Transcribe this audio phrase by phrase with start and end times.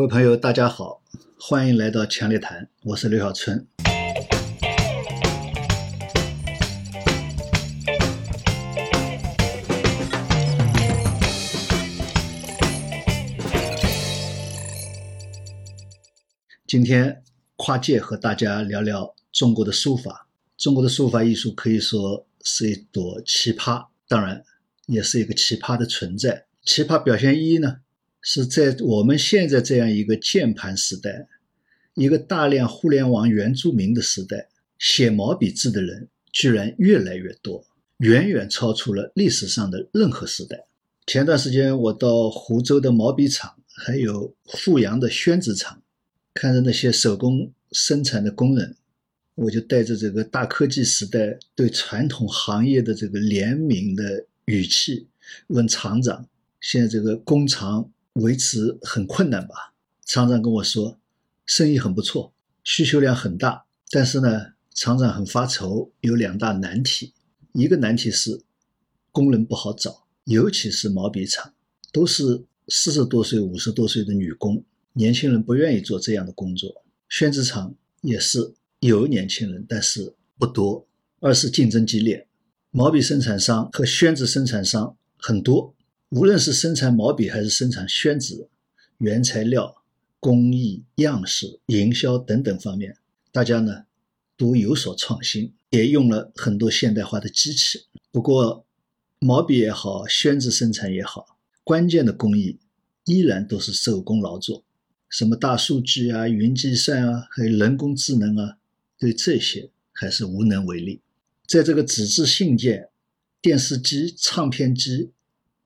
[0.00, 1.02] 各位朋友，大家好，
[1.38, 3.68] 欢迎来到强烈谈，我是刘小春。
[16.66, 17.22] 今天
[17.56, 20.26] 跨界和大家聊聊中国的书法。
[20.56, 24.42] 中国的书法艺术可以说是一朵奇葩，当然
[24.86, 26.46] 也是一个奇葩的存在。
[26.64, 27.80] 奇葩表现一呢？
[28.22, 31.26] 是在我们现在这样一个键盘时代，
[31.94, 37.64] 一个大量互联网原住民的时代，写毛笔字的人居然越来越多，
[37.98, 40.66] 远远超出了历史上的任何时代。
[41.06, 45.82] 前段时间我到湖州的毛笔厂，还有阜阳的宣纸厂，
[46.34, 48.76] 看着那些手工生产的工人，
[49.34, 55.08] 我就带着这个大科技时代对传统行业的这个怜悯的语气
[55.46, 56.28] 问厂长：
[56.60, 57.90] 现在这个工厂？
[58.14, 59.72] 维持很困难吧？
[60.04, 60.98] 厂长跟我说，
[61.46, 62.32] 生意很不错，
[62.64, 67.14] 需求量很大，但是呢，厂长很发愁，有两大难题。
[67.52, 68.42] 一个难题是
[69.12, 71.52] 工人不好找，尤其是毛笔厂，
[71.92, 76.84] 都是四十多岁、五十多岁的女工，年轻人不愿意做这样的工作。
[77.08, 80.86] 宣纸厂也是有年轻人，但是不多。
[81.20, 82.26] 二是竞争激烈，
[82.70, 85.74] 毛笔生产商和宣纸生产商很多。
[86.10, 88.48] 无论是生产毛笔还是生产宣纸，
[88.98, 89.84] 原材料、
[90.18, 92.96] 工艺、样式、营销等等方面，
[93.30, 93.84] 大家呢
[94.36, 97.84] 都有所创新，也用了很多现代化的机器。
[98.10, 98.66] 不过，
[99.20, 102.58] 毛笔也好，宣纸生产也好，关键的工艺
[103.04, 104.64] 依然都是手工劳作。
[105.08, 108.56] 什么大数据啊、云计算啊，还有人工智能啊，
[108.98, 111.02] 对这些还是无能为力。
[111.46, 112.88] 在这个纸质信件、
[113.40, 115.12] 电视机、唱片机。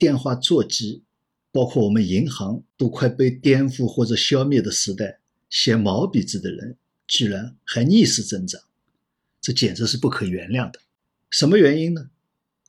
[0.05, 1.02] 电话座机，
[1.50, 8.61] 包括我们银行都快被颠覆或者消灭的时代，写毛笔字的人居然还逆势增长，
[9.41, 10.78] 这简直是不可原谅的。
[11.30, 12.11] 什么原因呢？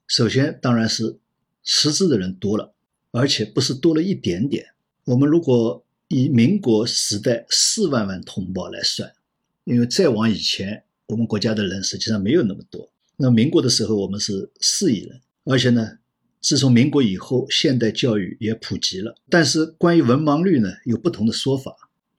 [0.08, 1.20] 首先当然是
[1.62, 2.74] 识字的人多了，
[3.12, 4.68] 而且不是多了一点点。
[5.04, 9.12] 我们如果以民国时代四万万同胞来算，
[9.66, 12.90] 因为再往以前，我们国家的人实际上没有那么多。
[13.18, 15.98] 那民国的时候，我们是四亿人，而且呢。
[16.46, 21.76] 自从民国以后，现代教育也普及了，但是关于文盲率呢，有不同的说法。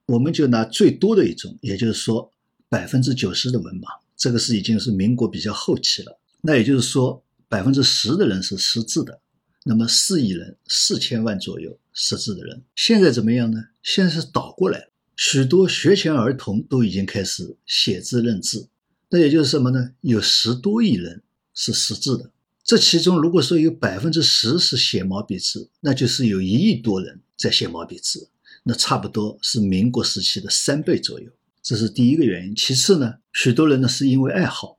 [0.07, 2.33] 我们就拿最多的一种，也就是说
[2.69, 6.19] 百分之九十的文盲，这个是已经是民国比较后期了。
[6.41, 9.21] 那也就是说百分之十的人是识字的，
[9.65, 13.63] 那么四亿人、四千万左右识字的人，现在怎么样呢？
[13.85, 18.67] 现在是倒过来了，许多学前儿童都已经开始写字认字，
[19.09, 19.93] 那也就是什么呢？
[20.01, 21.23] 有十多亿人
[21.55, 22.33] 是识字的。
[22.66, 28.28] 这其中，如果说有百分之十是写毛笔字，那就是有一亿多人在写毛笔字，
[28.65, 31.31] 那差不多是民国时期的三倍左右。
[31.62, 32.56] 这是第一个原因。
[32.56, 34.78] 其次呢，许多人呢是因为爱好，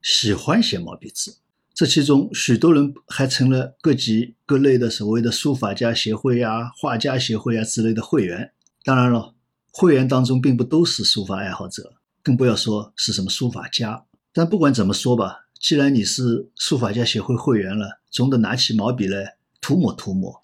[0.00, 1.38] 喜欢写毛笔字。
[1.74, 8.52] 这其中，许多人还成了各级各类的所谓的书法家协会啊、画家协会啊之类的会员。
[8.84, 9.34] 当然了，
[9.72, 14.06] 会员当中并不都是书法爱好者，更不要说是什么书法家。
[14.32, 15.45] 但不管怎么说吧。
[15.58, 20.40] 既然你是书法家协会会员了，总得拿起毛笔来涂抹涂抹，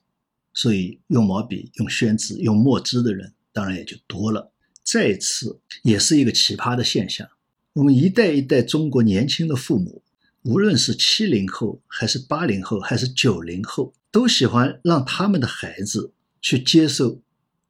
[0.55, 4.53] 所以用毛笔、用宣纸、用墨汁的人当然也就多了。
[4.83, 7.29] 再一次，也是一个奇葩的现象。
[7.75, 10.03] 我们一代一代中国年轻的父母，
[10.43, 17.21] 无论是七零后，还是八零后，还是九零后，都喜欢让他们的孩子去接受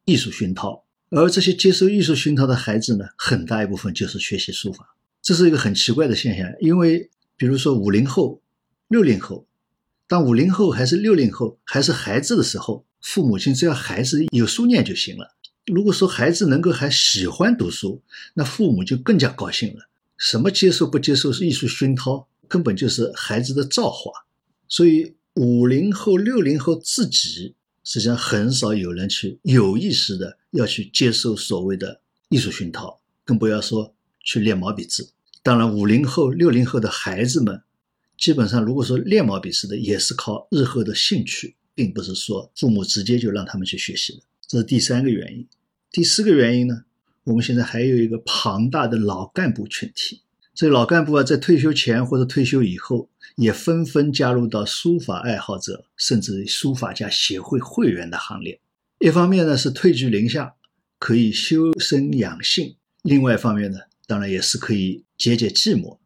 [0.04, 4.96] 艺术熏陶，而这些接受艺术熏陶的孩子呢，很大一部分就是学习书法。
[5.20, 7.10] 这是一个很奇怪的现象，因为。
[7.42, 8.40] 比如说五零后、
[8.86, 9.48] 六零后，
[10.06, 15.34] 当五零后还是六零后还是孩子的时候，父母亲只要孩子有书念就行了。
[15.66, 18.00] 如果说孩子能够还喜欢读书，
[18.34, 19.88] 那父母就更加高兴了。
[20.16, 24.12] 什么接受不接受是艺术熏陶，根本就是孩子的造化。
[24.68, 35.10] 所以五零后、六零后自己实际上很少有人去有意识的要去接受所谓的艺术熏陶，更不要说去练毛笔字。
[35.42, 37.62] 当然，五零后、六零后的孩子们，
[38.16, 44.22] 基本上如果说练毛笔字的，也是靠日后的兴趣，并不是说父母直接就让他们去学习的。
[44.46, 45.48] 这是第三个原因。
[45.90, 46.84] 第四个原因呢，
[47.24, 50.22] 我们现在还有一个庞大的老干部群体。
[50.54, 58.60] 这老干部啊，在退休前或者退休以后，也纷纷加入到书法爱好者，甚至书法家协会会员的行列。
[59.00, 60.54] 一方面呢，是退居林下，
[60.98, 63.78] 可以修身养性；另外一方面呢，
[64.12, 65.04] 当然也是可以。
[65.22, 65.98] 解解寂寞，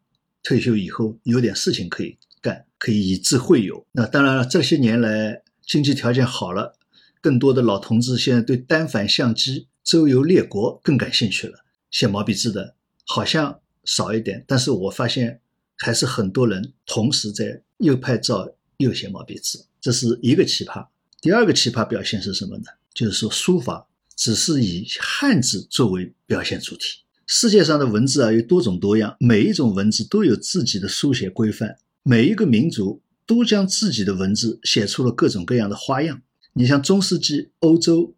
[0.43, 3.83] 退休以后有点事情可以干，可以以智会友。
[3.93, 6.77] 那当然了，这些年来经济条件好了，
[7.19, 11.65] 更多的老同志现在对单反相机周游列国更感兴趣了。
[11.89, 12.75] 写毛笔字的
[13.07, 15.41] 好像少一点，但是我发现
[15.75, 20.85] 还是很多人同时在又拍照又写毛笔字，这是一个奇葩。
[21.21, 22.65] 第二个奇葩表现是什么呢？
[22.93, 26.99] 就是说书法只是以汉字作为表现主体。
[27.27, 36.21] 世界上的文字啊有多种多样，每一种文字都有自己的书写规范，每一个民族都将自己的文字写出了各种各样的花样。
[36.53, 38.15] 你像中世纪欧洲。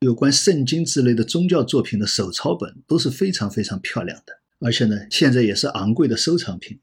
[0.00, 6.78] 有关圣经之类的宗教作品的手抄本都是非常非常漂亮的，而且呢，现在也是昂贵的收藏品。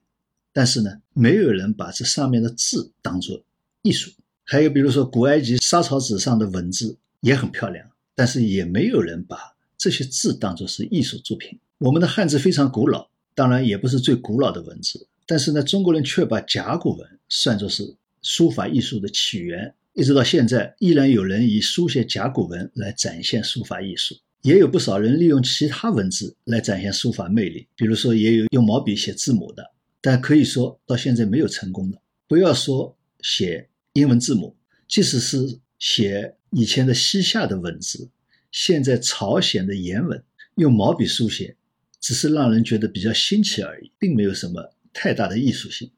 [0.51, 3.43] 但是呢，没有人把这上面的字当做
[3.83, 4.09] 艺术。
[4.43, 9.50] 还有比如说，古埃及沙草纸上的文字也很漂亮，但是也没有人把
[9.81, 11.57] 这些字当作是艺术作品。
[11.79, 19.73] 我们的汉字非常古老，当然也不是最古老的文字，但是呢，中国人却把甲骨文算作是书法艺术的起源。
[19.93, 27.67] 一直到现在，依然有人以书写甲骨文来展现书法艺术，也有不少人利用其他文字来展现书法魅力。
[27.75, 29.65] 比如说，也有用毛笔写字母的，
[29.99, 31.99] 但可以说到现在没有成功的。
[32.27, 34.55] 不要说写英文字母，
[34.87, 38.07] 即使是写以前的西夏的文字，
[38.51, 40.23] 现在朝鲜的言文，
[40.55, 41.55] 用毛笔书写，
[41.99, 45.89] 只是让人觉得比较新奇而已，并没有什么太大的艺术性。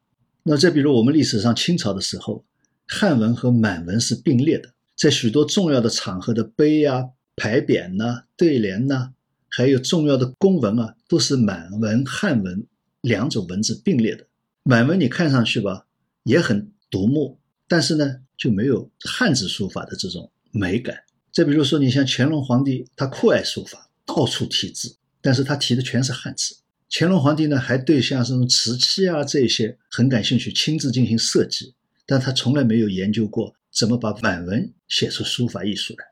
[0.44, 2.45] 那再比如我们历史上清朝的时候。
[2.85, 7.05] 汉文和满文是并列的，在许多重要的场合的碑啊、
[7.35, 9.13] 牌匾呐、对联呐，
[9.47, 12.67] 还有重要的公文啊，都是满文、汉文
[12.99, 14.27] 两种文字并列的。
[14.63, 15.88] 满文你看上去吧，
[16.23, 20.97] 也很夺目，但是呢，就没有汉字书法的这种美感。
[21.33, 26.56] 再比如说，你像乾隆皇帝，他酷爱书法，到处题字，但是他题的全是汉字。
[26.91, 31.74] 乾隆皇帝呢，还对像这种瓷器啊这些很感兴趣，亲自进行设计。
[32.06, 36.06] 但他从来没有研究过怎么把满文写出书法艺术来。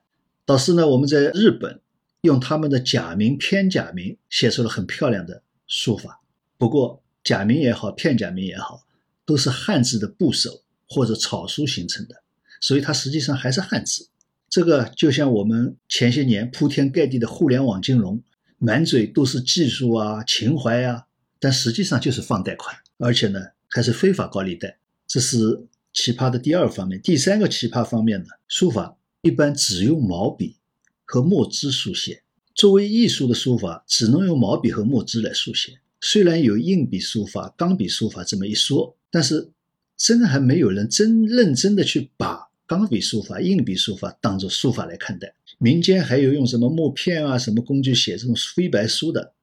[0.43, 1.79] 导师呢，我们在日本
[2.21, 6.21] 用他们的假名、片假名写出了很漂亮的书法。
[6.57, 8.87] 不过，假名也好，片假名也好，
[9.23, 12.23] 都是汉字的部首或者草书形成的，
[12.59, 14.07] 所以它实际上还是汉字。
[14.51, 18.21] 这个就像我们前些年铺天盖地的互联网金融，
[18.59, 21.07] 满嘴都是技术啊、情怀啊，
[21.39, 23.39] 但实际上就是放贷款，而且呢
[23.69, 24.77] 还是非法高利贷。
[25.07, 25.65] 这是。
[25.93, 30.55] 奇葩的第二方面，第三个奇葩方面呢，书法一般只用毛笔
[31.03, 32.23] 和墨汁书写。
[32.55, 35.81] 作为艺术的书法，只能用毛笔和墨汁来书写。
[35.99, 39.49] 虽然有硬笔书法、钢笔书法这么一说，但是
[39.97, 45.35] 真的还没有人真认真的去把钢笔书法、硬笔书法当做书法来看待。
[45.57, 49.33] 民间还有用什么木片啊、什么工具写这种飞白书的，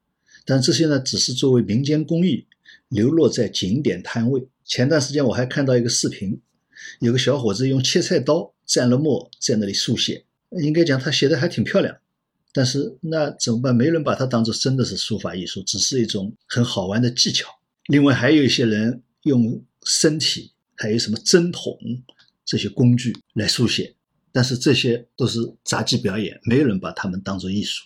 [0.46, 2.46] 但这些呢，只是作为民间工艺，
[2.88, 4.48] 流落在景点摊位。
[4.64, 6.40] 前段时间我还看到一个视频，
[7.00, 10.24] 有个小伙子用切菜刀蘸了墨在那里书写，
[10.62, 11.94] 应该讲他写的还挺漂亮。
[12.54, 13.76] 但是那怎么办？
[13.76, 17.46] 没人把它当做真的是书法艺术，只是一种很好玩的技巧。
[17.88, 21.78] 另外还有一些人用身体，还有什么针筒
[22.48, 23.94] 这些工具来书写，
[24.32, 27.84] 但是这些都是杂技表演，没有人把它们当做艺术。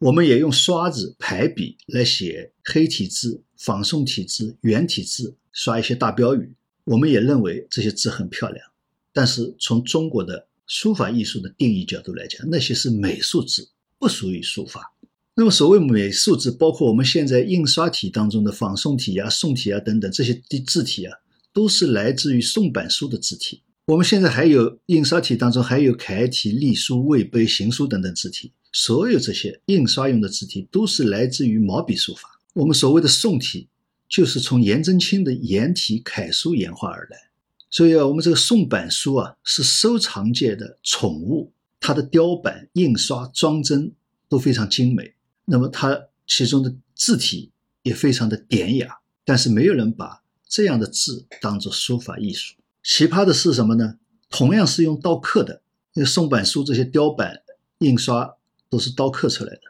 [0.00, 5.36] 我们也用刷子、排笔来写黑体字、仿宋体字、圆体字。
[5.52, 6.54] 刷一些大标语，
[6.84, 8.64] 我们也认为这些字很漂亮，
[9.12, 13.68] 但是从中国的书法艺术的定义角度来讲，那些是美术字，
[13.98, 14.94] 不属于书法。
[15.34, 21.18] 那么所谓美术字，包括我们现在印刷体当中的仿宋体啊、宋体啊等等这些的字体啊，
[21.52, 23.62] 都是来自于宋版书的字体。
[23.90, 32.40] 我们现在还有印刷体当中还有楷体、隶书、魏碑、行书等等字体，所有这些印刷用的字体都是来自于毛笔书法。
[32.54, 33.68] 我们所谓的宋体。
[34.08, 37.16] 就是从颜真卿的颜体楷书演化而来，
[37.70, 43.92] 所以啊，我们这个宋版书啊是收藏界的宠物，它的雕版、印刷、装帧
[44.28, 47.52] 都非常精美，那么它其中的字体
[47.84, 52.56] 也非常的典雅，但是没有人把这样的字当做书法艺术。
[52.90, 53.98] 奇葩的是什么呢？
[54.28, 57.40] 同样是用刀刻的，因为宋版书这些雕版、
[57.78, 58.34] 印刷
[58.68, 59.60] 都是刀刻出来的，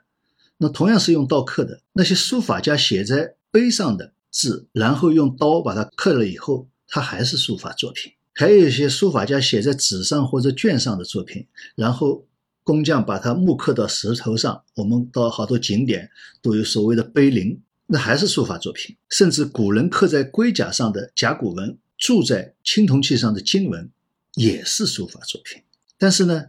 [0.57, 4.15] 那同样是用刀刻的，那些书法家写在碑上的。
[4.31, 8.13] 字，然后用刀把它刻了以后，它还是书法作品。
[8.33, 12.25] 还有一些书法家写在纸上或者卷上的作品，然后
[12.63, 14.63] 工匠把它木刻到石头上。
[14.77, 16.09] 我们到好多景点
[16.41, 18.97] 都有所谓的碑林，那还是书法作品。
[19.11, 23.91] 甚至古人刻在龟甲上的甲骨文，铸在青铜器上的金文，
[24.35, 25.63] 也是书法作品。
[25.99, 26.47] 但是呢，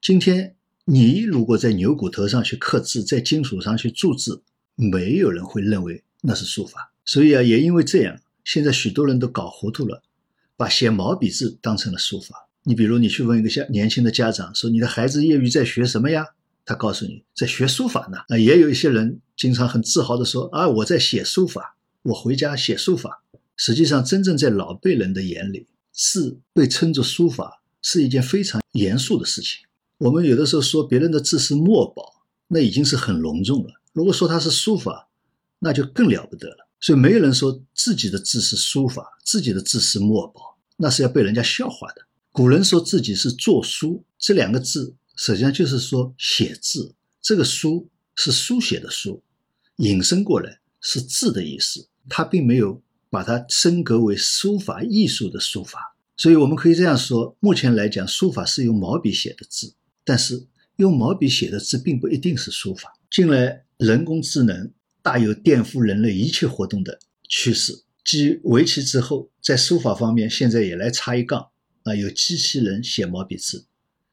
[0.00, 4.42] 今天你如果在牛骨头上去刻字，在金属上去铸字，
[4.74, 6.94] 没有人会认为那是书法。
[7.04, 10.02] 所以啊，也因为这样，现在许多人都搞糊涂了，
[10.56, 12.48] 把写毛笔字当成了书法。
[12.62, 16.24] 你比如，你去问一个家年轻的家长，说你的孩子业余在学什么呀？
[16.64, 18.16] 他告诉你在学书法呢。
[18.28, 23.22] 啊，也有一些人经常很自豪的说啊，我在写书法，我回家写书法。
[23.56, 29.60] 实际上，真正在老辈人的眼里，字被称作书法是一件非常严肃的事情。
[29.98, 33.70] 我们有的时候说别人的字是墨宝，那已经是很隆重了。
[33.92, 35.08] 如果说它是书法，
[35.58, 36.68] 那就更了不得了。
[36.80, 42.02] 所以没有人说自己的字是书法，自己的字是墨宝，那是要被人家笑话的。
[42.30, 46.94] 古人说自己是作书，这两个字实际上就是说写字。
[47.22, 49.22] 这个书是书写的书，
[49.76, 52.82] 引申过来是字的意思，它并没有
[53.16, 55.96] 把它升格为书法艺术的书法。
[56.18, 59.72] 所以我们可以这样说：目前来讲，书法是用毛笔写的字。
[60.04, 60.46] 但是
[60.76, 62.92] 用毛笔写的字并不一定是书法。
[63.10, 64.70] 近来人工智能
[65.00, 67.84] 大有颠覆人类一切活动的趋势。
[68.04, 71.48] 继围棋之后，在书法方面现在也来插一杠
[71.84, 73.64] 啊，有机器人写毛笔字，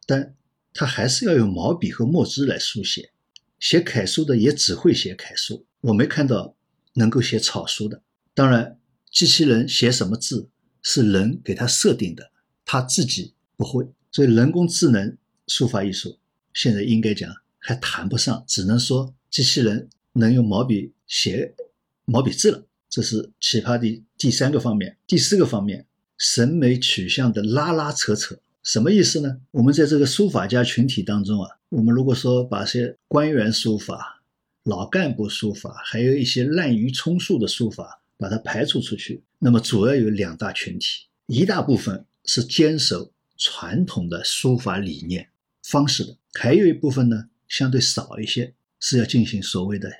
[0.07, 0.33] 但
[0.74, 3.12] 它还是要用毛笔和墨汁来书写。
[3.60, 6.55] 写楷书的也只会写楷书，我没看到
[6.93, 8.01] 能够写草书的。
[8.33, 8.79] 当然，
[9.13, 10.50] 机器人写什么字
[10.82, 12.32] 是人给他设定的，
[12.65, 13.88] 他自己不会。
[14.12, 15.15] 所以人工智能。
[15.46, 16.17] 书法艺术
[16.53, 17.29] 现在应该讲
[17.60, 21.53] 还谈不上，只能说机器人能用毛笔写
[22.05, 24.96] 毛笔字了，这是奇葩的第三个方面。
[25.05, 25.86] 第四个方面，
[26.17, 29.41] 审美取向的拉拉扯扯，什么意思呢？
[29.51, 34.24] 我们在这个书法家群体当中啊，我们如果说把些官员书法、
[34.63, 45.27] 老干部书法，还有一些滥竽充数的书法，把它排除出去，那么主要有两大群体，一大部分是坚守传统的书法理念。
[45.62, 49.92] 方式的，还有一部分呢，相对少一些，是要进行所谓的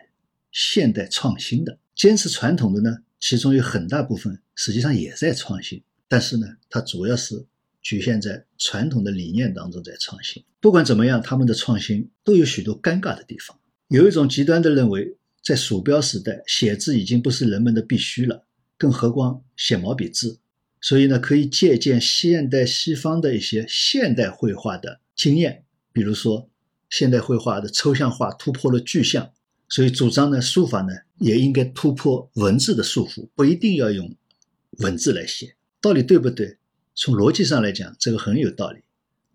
[0.54, 1.78] 现代创新的。
[1.94, 7.46] 坚持传统的呢，其中有很大部分实际上也在创新，但是呢，它主要是
[7.82, 10.42] 局限在传统的理念当中在创新。
[10.62, 13.60] 不管怎么样，他们的创新都有许多尴尬的地方。
[13.90, 18.46] 有一种极端的认为，在鼠标时代，写字已经不是人们的必须了，
[18.78, 20.40] 更何况写毛笔字。
[20.80, 25.02] 所以呢，可以借鉴现代西方的一些现代绘画的。
[25.16, 26.50] 经验，比如说
[26.90, 29.32] 现代绘画的抽象化突破了具象，
[29.68, 34.16] 所以主张呢，书法呢也应该突破文字的束缚，不一定要用
[34.80, 35.56] 文字来写。
[35.82, 36.58] 道理对不对？
[36.96, 38.82] 从逻辑上来讲，这个很有道理。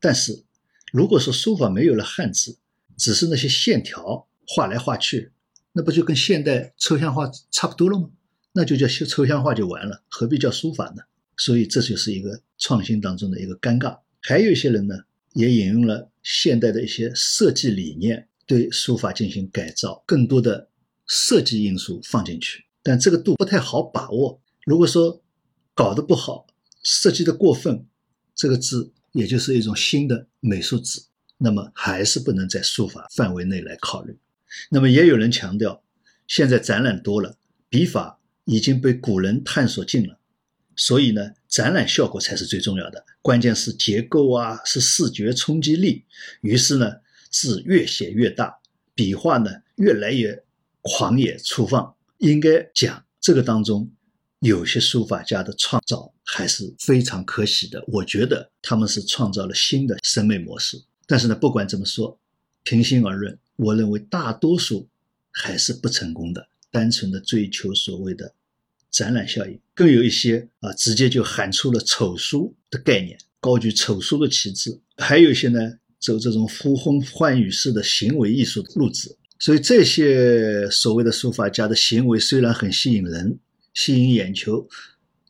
[0.00, 0.44] 但是
[0.92, 2.56] 如果说书法没有了汉字，
[2.96, 5.32] 只是那些线条画来画去，
[5.78, 8.10] 那不就跟现代抽象画差不多了吗？
[8.52, 11.02] 那就叫抽象画就完了，何必叫书法呢？
[11.36, 13.96] 所以这就是一个创新当中的一个尴尬。
[14.20, 14.96] 还有一些人呢。
[15.34, 20.68] 也引用了现代的一些设计理念，对书法进行改造，更多的
[21.06, 24.40] 设计因素放进去，但这个度不太好把握。
[24.64, 25.22] 如果说
[25.74, 26.46] 搞得不好，
[26.82, 27.86] 设计的过分，
[28.34, 31.04] 这个字也就是一种新的美术字，
[31.36, 34.18] 那么还是不能在书法范围内来考虑。
[34.70, 35.82] 那么也有人强调，
[36.26, 37.36] 现在展览多了，
[37.68, 40.18] 笔法已经被古人探索尽了，
[40.76, 41.32] 所以呢。
[41.48, 46.04] 展览效果才是最重要的，关键是结构啊，是视觉冲击力。
[46.42, 46.96] 于是呢，
[47.30, 48.58] 字越写越大，
[48.94, 50.44] 笔画呢越来越
[50.82, 51.96] 狂野粗放。
[52.18, 53.90] 应该讲，这个当中
[54.40, 57.82] 有些书法家的创造还是非常可喜的。
[57.88, 60.78] 我觉得他们是创造了新的审美模式。
[61.06, 62.20] 但是呢，不管怎么说，
[62.62, 64.88] 平心而论，我认为大多数
[65.30, 68.34] 还是不成功的，单纯的追求所谓的。
[68.90, 75.60] 展览效应，更有一些啊，直接就喊出了丑书的概念，高举丑书的旗帜；还有一些呢，
[76.00, 79.18] 走这种呼风唤雨式的行为艺术的路子。
[79.38, 83.38] 所以这些所谓的书法家的行为虽然很吸引人、
[83.74, 84.66] 吸引眼球，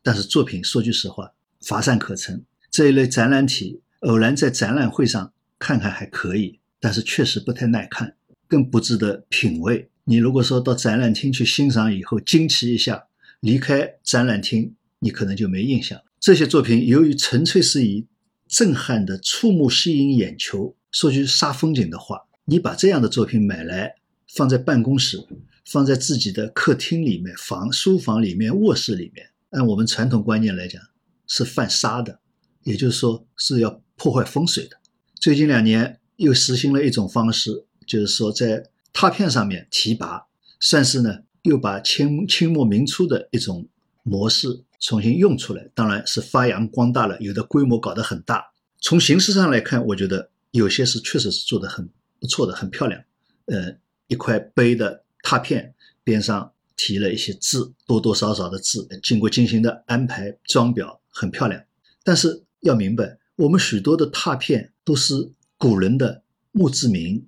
[0.05, 2.45] 但是作品说句实话乏善可陈。
[2.71, 8.15] 这一类展览体偶然在展览会上看看还可以，但是确实不太耐看，
[8.49, 9.89] 更不值得品味。
[10.05, 13.05] 你如果说到展览厅去欣赏以后惊奇一下。
[13.41, 16.03] 离开展览厅，你可能就没印象。
[16.19, 18.05] 这些作品由于纯粹是以
[18.49, 23.95] 震撼的触目吸引眼球，说句杀风景的话，你把这样的作品买来
[24.35, 25.25] 放在办公室，
[25.65, 30.83] 放在自己的客厅里面、房书房里面、卧室里面，按我们传统观念来讲
[31.29, 32.19] 是犯杀的，
[32.65, 34.77] 也就是说是要破坏风水的。
[35.15, 40.29] 最近两年又实行了一种方式，就是说在拓片上面提拔，
[40.61, 41.21] 算是呢。
[41.43, 43.67] 又把清清末明初的一种
[44.03, 48.45] 模式重新用出来，当然是发扬光大了，有的规模搞得很大。
[48.81, 51.89] 从形式上来看，我觉得有些是确实是做的很
[52.21, 53.03] 不错的，很漂亮。
[53.47, 53.75] 呃，
[54.09, 61.63] 一块碑的拓片边上提了一些字，多多少少的字，经过精心的安排装裱，很漂亮。
[62.05, 67.27] 但是要明白，我们许多的拓片都是古人的墓志铭，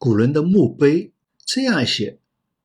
[0.00, 1.12] 古人的墓碑
[1.44, 2.18] 这样一些，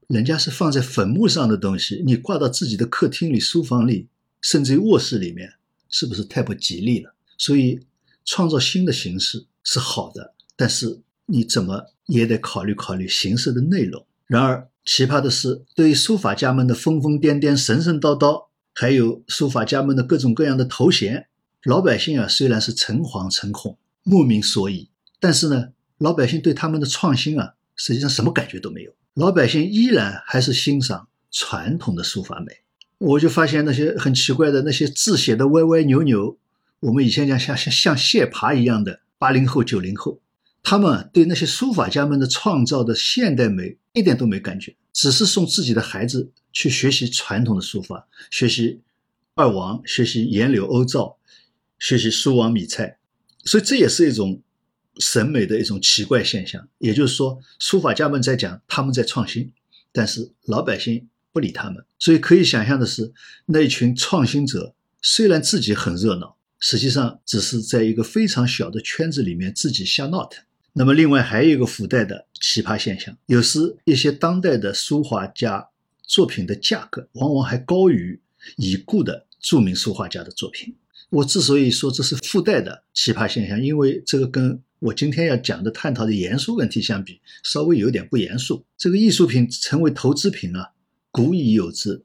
[0.08, 4.08] 人家是放在坟墓上的东西，你挂到自己的客厅里、书房里，
[4.40, 5.52] 甚至于卧室里面，
[5.90, 7.14] 是不是太不吉利了？
[7.38, 7.82] 所以，
[8.24, 14.06] 创造新的形式是好的，但是你怎么也得考虑考虑形式的内容。
[14.28, 21.28] 然而，奇葩的是，对于书法家们的疯疯癫癫、神神叨叨，还有书法家们的各种各样的头衔，
[21.66, 24.90] 老百姓啊，虽然是诚惶诚恐、慕名所以，
[25.20, 28.92] 但是呢，老百姓对他们的创新啊，实际上什么感觉都没有。
[29.14, 32.52] 老百姓依然还是欣赏传统的书法美。
[32.98, 36.38] 我就发现那些很奇怪的那些字写的歪歪扭扭。
[36.80, 40.20] 我们以前讲像像像蟹爬一样的八零后九零后，
[40.64, 48.82] 他们对那些书法家们的创造的现代美一点都没感觉，只是送自己的孩子去学习传统的书法，学习
[49.34, 51.18] 二王，学习颜柳欧赵，
[51.80, 52.98] 学习书王米蔡，
[53.46, 54.42] 所以这也是一种
[55.00, 56.68] 审美的一种奇怪现象。
[56.78, 59.52] 也就是说，书法家们在讲他们在创新，
[59.92, 61.84] 但是老百姓不理他们。
[62.00, 63.14] 所以可以想象的是，
[63.48, 66.36] 那一群创新者虽然自己很热闹。
[66.58, 70.44] 实际上只是在一个非常小的圈子里面自己瞎闹腾。
[70.74, 75.68] 那么，另外还有一个附带的奇葩现象，有时一些当代的书画家
[76.02, 78.20] 作品的价格往往还高于
[78.56, 80.76] 已故的著名书画家的作品。
[81.10, 88.66] 我之所以说这是附带的奇葩现象，因为这个跟我今天要讲的探讨的严肃问题相比，稍微有点不严肃。
[88.78, 90.72] 这个艺术品成为投资品啊，
[91.12, 92.04] 古已有之，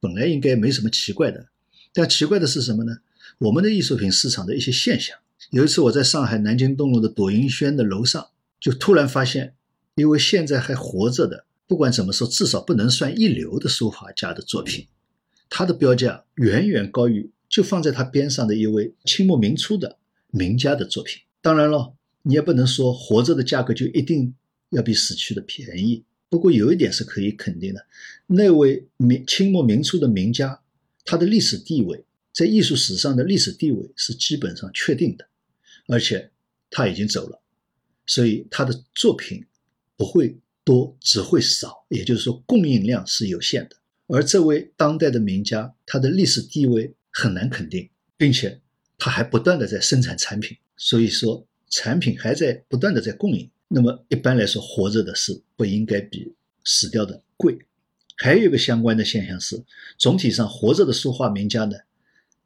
[0.00, 1.48] 本来应该没什么奇怪的。
[1.92, 2.98] 但奇怪的是什么呢？
[3.38, 5.16] 我们的艺术品市场的一些现象。
[5.50, 8.28] 有一次，我在上海南京东路的朵云轩的楼上，
[8.60, 9.54] 就突然发现
[9.96, 14.86] 一位现在还活着的，不管怎么说，至少不能算一流的书法家的作品，
[15.50, 19.98] 他的标价远远高于就放在他边上的一位清末明初的
[20.30, 21.22] 名家的作品。
[21.42, 21.94] 当然了，
[22.24, 24.34] 你也不能说活着的价格就一定
[24.70, 26.02] 要比死去的便宜。
[26.28, 27.86] 不过有一点是可以肯定的，
[28.26, 30.60] 那位明清末明初的名家，
[31.04, 32.04] 他的历史地位。
[32.32, 35.24] 在艺术史上的历史地位是基本上确定的，
[35.86, 36.32] 而且
[36.68, 37.40] 他已经走了，
[38.06, 39.46] 所以他的作品
[39.96, 41.86] 不会多，只会少。
[41.90, 43.76] 也就是说，供应量是有限的。
[44.08, 48.60] 而这位当代的名家，他的历史地位很难肯定，并且
[48.98, 53.50] 他还不断的在生产产品，所以说产品还在不断的在供应。
[53.66, 56.32] 那么一般来说，活着的是不应该比
[56.64, 57.58] 死掉的贵。
[58.16, 59.60] 还有一个相关的现象是，
[59.98, 61.76] 总体上活着的书画名家呢。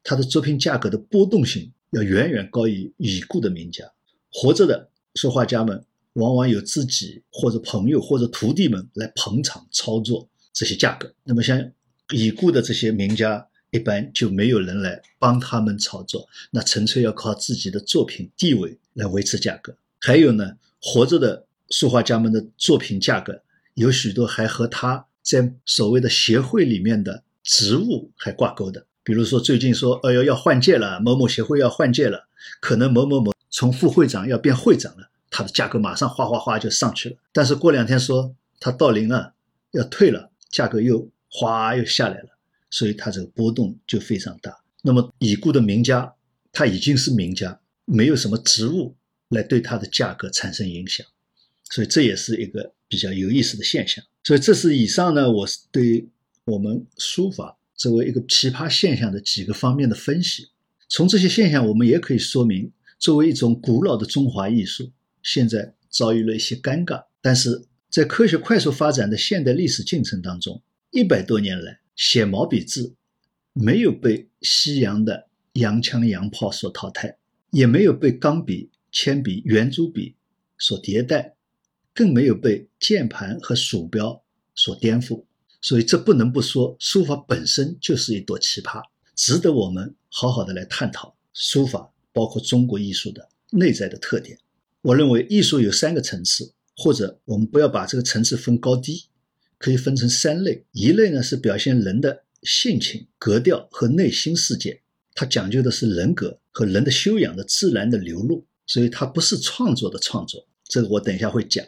[0.01, 3.85] 他的作品价格的波动性要远远高于已故的名家。
[4.31, 11.13] 活着的书画家们往往有自己或者朋友或者徒弟们来捧场操作这些价格。
[11.23, 11.71] 那么像
[12.15, 19.75] 已故的这些名家，一般就没有人来帮他们操作，那纯粹要靠自己的作品地位来维持价格。
[19.99, 23.41] 还有呢，活着的书画家们的作品价格
[23.73, 28.85] 有许多还和他在所谓的协会里面的职务还挂钩的。
[29.03, 32.27] 比如说，最近说，哎呦，要换届了，某某协会要换届了，
[32.59, 37.15] 可能某某某从副会长要变会长了，他的价格马上哗哗哗就上去了。
[37.33, 39.33] 但是过两天说他到龄了，
[39.71, 42.29] 要退了，价格又哗又下来了，
[42.69, 44.55] 所以他这个波动就非常大。
[44.83, 46.13] 那么已故的名家，
[46.51, 47.59] 他已经是名家，
[47.91, 48.95] 没有什么植物
[49.29, 51.05] 来对它的价格产生影响，
[51.71, 54.03] 所以这也是一个比较有意思的现象。
[54.23, 56.07] 所以这是以上呢，我是对
[56.45, 57.57] 我们书法。
[57.75, 60.49] 作为一个奇葩现象的几个方面的分析，
[60.89, 64.91] 从这些现象，我们也可以说明，作为一种古老的中华艺术，
[65.23, 67.05] 现在遭遇了一些尴尬。
[67.21, 72.93] 但是在科学快速发展的现代历史进程当中，一百多年来，写毛笔字
[73.53, 77.17] 没有被西洋的洋枪洋炮所淘汰，
[77.51, 80.15] 也没有被钢笔、铅笔、圆珠笔
[80.57, 81.35] 所迭代，
[81.93, 85.25] 更没有被键盘和鼠标所颠覆。
[85.61, 88.81] 所以这不能不说，书法本身就是一朵奇葩，
[89.15, 94.37] 值得我们好好的来探讨书法，包括中国艺术的内在的特点。
[94.81, 99.07] 我认为艺术有三个层次，或者我们不要把这个层次分高低，
[99.57, 100.65] 可以分成三类。
[100.71, 104.81] 一类呢是表现人的性情、格调和内心世界，
[105.19, 110.47] 它讲究的是人格和人的修养的自然的流露，所以它不是创作的创作。
[110.63, 111.65] 这个我等一下会讲。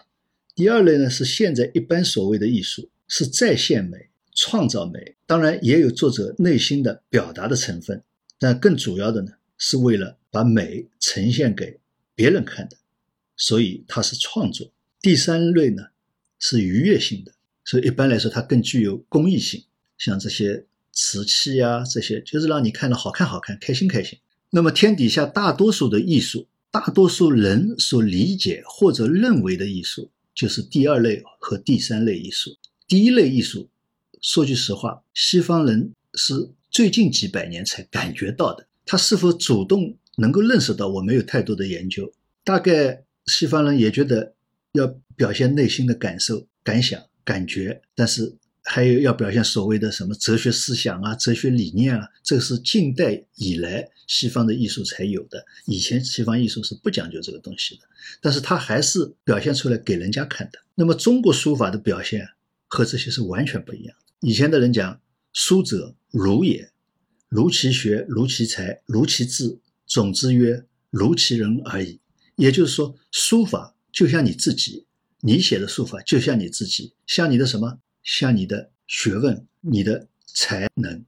[0.55, 2.89] 第二类呢是现在一般所谓的艺术。
[3.09, 8.01] 是再现美、创造美，当然也有作者内心的表达的成分，
[8.39, 11.77] 但更主要的呢，是为了把美呈现给
[12.15, 12.77] 别人看的，
[13.35, 14.71] 所以它是创作。
[15.01, 15.87] 第三类呢
[16.39, 17.33] 是愉悦性的，
[17.65, 19.65] 所以一般来说它更具有公益性，
[19.97, 24.19] 像这些瓷器啊，这些就是让你看了好看好看、开心开心。
[24.49, 30.11] 那么天底下大多数的艺术，大多数人所理解或者认为的艺术。
[30.33, 32.57] 就是第二类和第三类艺术。
[32.87, 33.69] 第一类艺术，
[34.21, 38.65] 说句实话，西方人是最近几百年才感觉到的。
[38.85, 42.11] 他是否主动能够认识到，我没有太多的研究。
[42.43, 44.33] 大概西方人也觉得
[44.71, 48.35] 要表现内心的感受、感想、感觉，但是。
[48.63, 55.43] 还有要表现所谓的什么哲学思想啊、哲学理念啊，这是近代以来西方的艺术才有的。
[55.65, 57.81] 以前西方艺术是不讲究这个东西的，
[58.21, 60.59] 但是它还是表现出来给人家看的。
[60.75, 62.27] 那么中国书法的表现
[62.67, 64.27] 和这些是完全不一样的。
[64.27, 65.01] 以前的人讲
[65.33, 66.71] “书者儒也，
[67.29, 71.99] 如其学，如其才，如其志，总之曰如其人而已”。
[72.37, 74.85] 也就是说，书法就像你自己，
[75.21, 77.79] 你写的书法就像你自己，像你的什么？
[78.03, 81.05] 像你的学问、你的才能，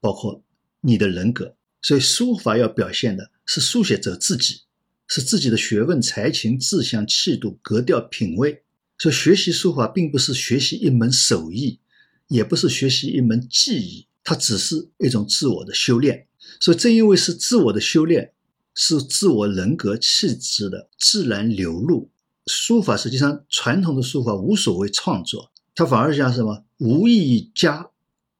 [0.00, 0.42] 包括
[0.80, 4.62] 你的人格，所以书法要表现的是书写者自己，
[5.06, 8.62] 是自己的学问、才情、志向、气度、格调、品味。
[8.98, 11.80] 所以学习书法并不是学习一门手艺，
[12.28, 16.26] 也不是学习一门技艺，它只是一种自我的修炼。
[16.60, 18.32] 所以正因为是自我的修炼，
[18.74, 22.10] 是自我人格气质的自然流露。
[22.46, 25.52] 书法实际上，传统的书法无所谓创作。
[25.76, 26.64] 他反而像什么？
[26.78, 27.90] 无意加，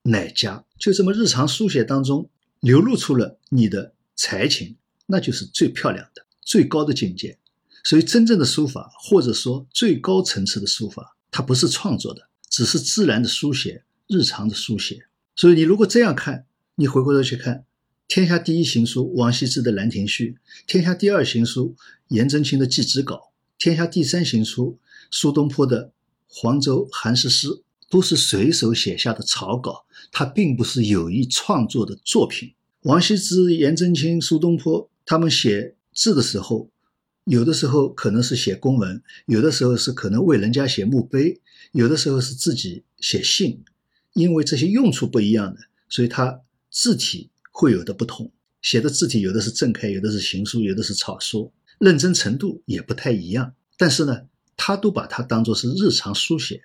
[0.03, 7.39] 乃加，就这么日常书写当中流露出了你的才情，那就是最漂亮的、最高的境界。
[7.85, 15.07] 所以，真正的书法，或者说最高层次的书法，它不是创作的，只是自然的书写、日常的书写。
[15.37, 16.47] 所以，你如果这样看，
[16.77, 17.67] 你回过头去看
[18.09, 21.77] 天下第一行书王羲之的《兰亭序》，天下第二行书
[22.09, 23.15] 颜真卿的《祭侄稿》，
[23.59, 24.79] 天下第三行书
[25.11, 25.93] 苏东坡的。
[26.27, 27.49] 黄州寒食诗
[27.89, 32.53] 都是随手写下的草稿，它并不是有意创作的作品。
[32.83, 36.69] 王羲之、颜真卿、苏东坡他们写字的时候，
[37.25, 41.41] 有的时候可能是写公文，有的时候是可能为人家写墓碑，
[41.73, 43.65] 有的时候是自己写信。
[44.13, 48.31] 因为这些用处不一样的，所以他字体会有的不同。
[48.63, 53.55] 写的字体有的是正楷，有的是行书，有的是草书，认真程度也不太一样。
[53.77, 54.23] 但是呢。
[54.57, 56.63] 他都把它当作是日常书写，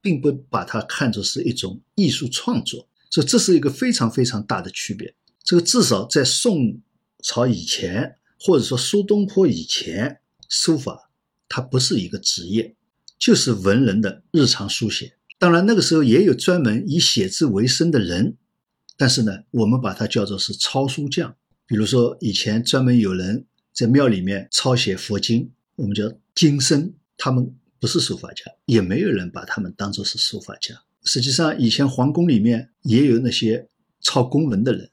[0.00, 5.14] 并不把它看作是一种艺术创作，所以这是一个非常非常大的区别。
[5.44, 6.80] 这个至少在宋
[7.22, 11.10] 朝以前，或者说苏东坡以前，书法
[11.48, 12.74] 它不是一个职业，
[13.18, 15.16] 就是文人的日常书写。
[15.38, 18.36] 当然那个时候也有专门以写字为生的人，
[18.96, 21.36] 但是呢，我们把它叫做是抄书匠。
[21.66, 26.94] 比如说以前专门有人在庙里面抄写佛经，我们叫经僧。
[27.16, 30.74] 他们不是书法家，也没有人把他们当作是书法家。
[31.04, 33.68] 实际上，以前皇宫里面也有那些
[34.00, 34.90] 抄公文的人，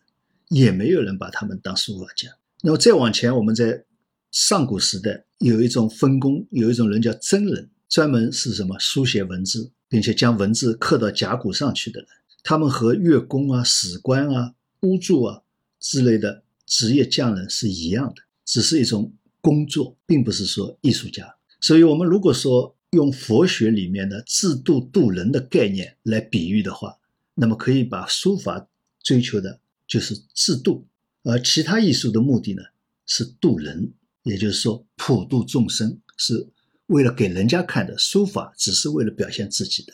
[0.50, 2.30] 也没有人把他们当书法家。
[2.62, 3.84] 那么再往前，我们在
[4.32, 12.10] 上古时代有一种分工，有一种人叫真人，专门是什么书写文字，并且将文字刻到甲骨上去的人。
[12.44, 15.42] 他们和乐工啊、史官啊、巫祝啊
[15.80, 21.36] 之类的职业匠人是一样的，只是一种工作，并不是说艺术家。
[21.64, 26.98] 所以，我们如果说用佛学里面的自度度人的概念来比喻的话，
[27.36, 28.68] 那么可以把书法
[29.02, 30.86] 追求的就是自度，
[31.24, 32.62] 而其他艺术的目的呢
[33.06, 36.50] 是度人，也就是说普度众生，是
[36.88, 37.98] 为了给人家看的。
[37.98, 39.94] 书法只是为了表现自己的，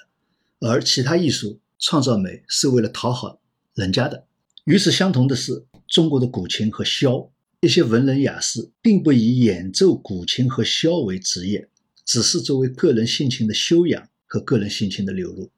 [0.68, 3.40] 而其他艺术创造美是为了讨好
[3.76, 4.26] 人家的。
[4.64, 7.30] 与此相同的是，中国的古琴和箫。
[7.62, 11.68] 一些文人雅士并不以演奏古琴和箫为职业，
[12.06, 15.52] 只是作为个人性情的修养和个人性情的流露。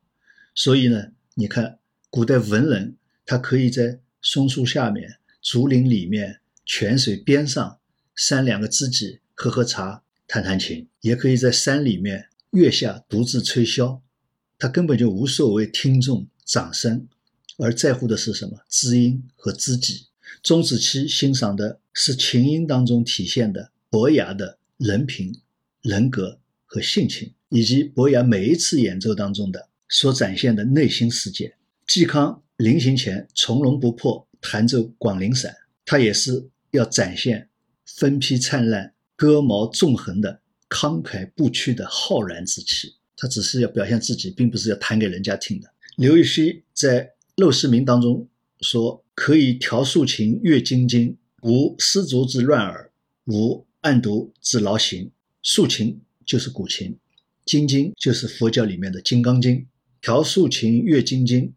[0.56, 1.78] 所以呢，你看
[2.10, 7.78] 古代文人，他可以在松树下面、竹林里面、泉水边上，
[8.16, 14.00] 三两个知己喝喝茶、弹弹琴；也可以在山里面、月下独自吹箫，
[14.58, 17.08] 他根本就无所谓听众掌声，
[17.60, 18.58] 而在乎的是什么？
[18.68, 20.08] 知音和知己。
[20.42, 25.41] 钟子期欣赏的是琴音当中体现的伯牙的人品、
[25.82, 31.56] 人格和性情，以及伯牙每一次演奏当中的所展现的内心世界。
[31.88, 35.51] 嵇康临行前从容不迫弹奏《广陵散》，
[35.86, 37.49] 他也是要展现
[37.86, 42.95] 分披灿烂、戈矛纵横的慷慨不屈的浩然之气。
[43.17, 45.69] 他只是要表现自己，并不是要弹给人家听的。
[45.97, 47.06] 刘禹锡在
[47.43, 48.27] 《陋室铭》当中
[48.62, 49.04] 说。
[49.13, 52.91] 可以调素琴阅金经，无丝竹之乱耳，
[53.25, 55.12] 无案牍之劳形。
[55.41, 56.97] 素琴就是古琴，
[57.45, 59.56] 金经就是佛教里面的《金刚经》。
[60.01, 61.54] 调素琴阅金经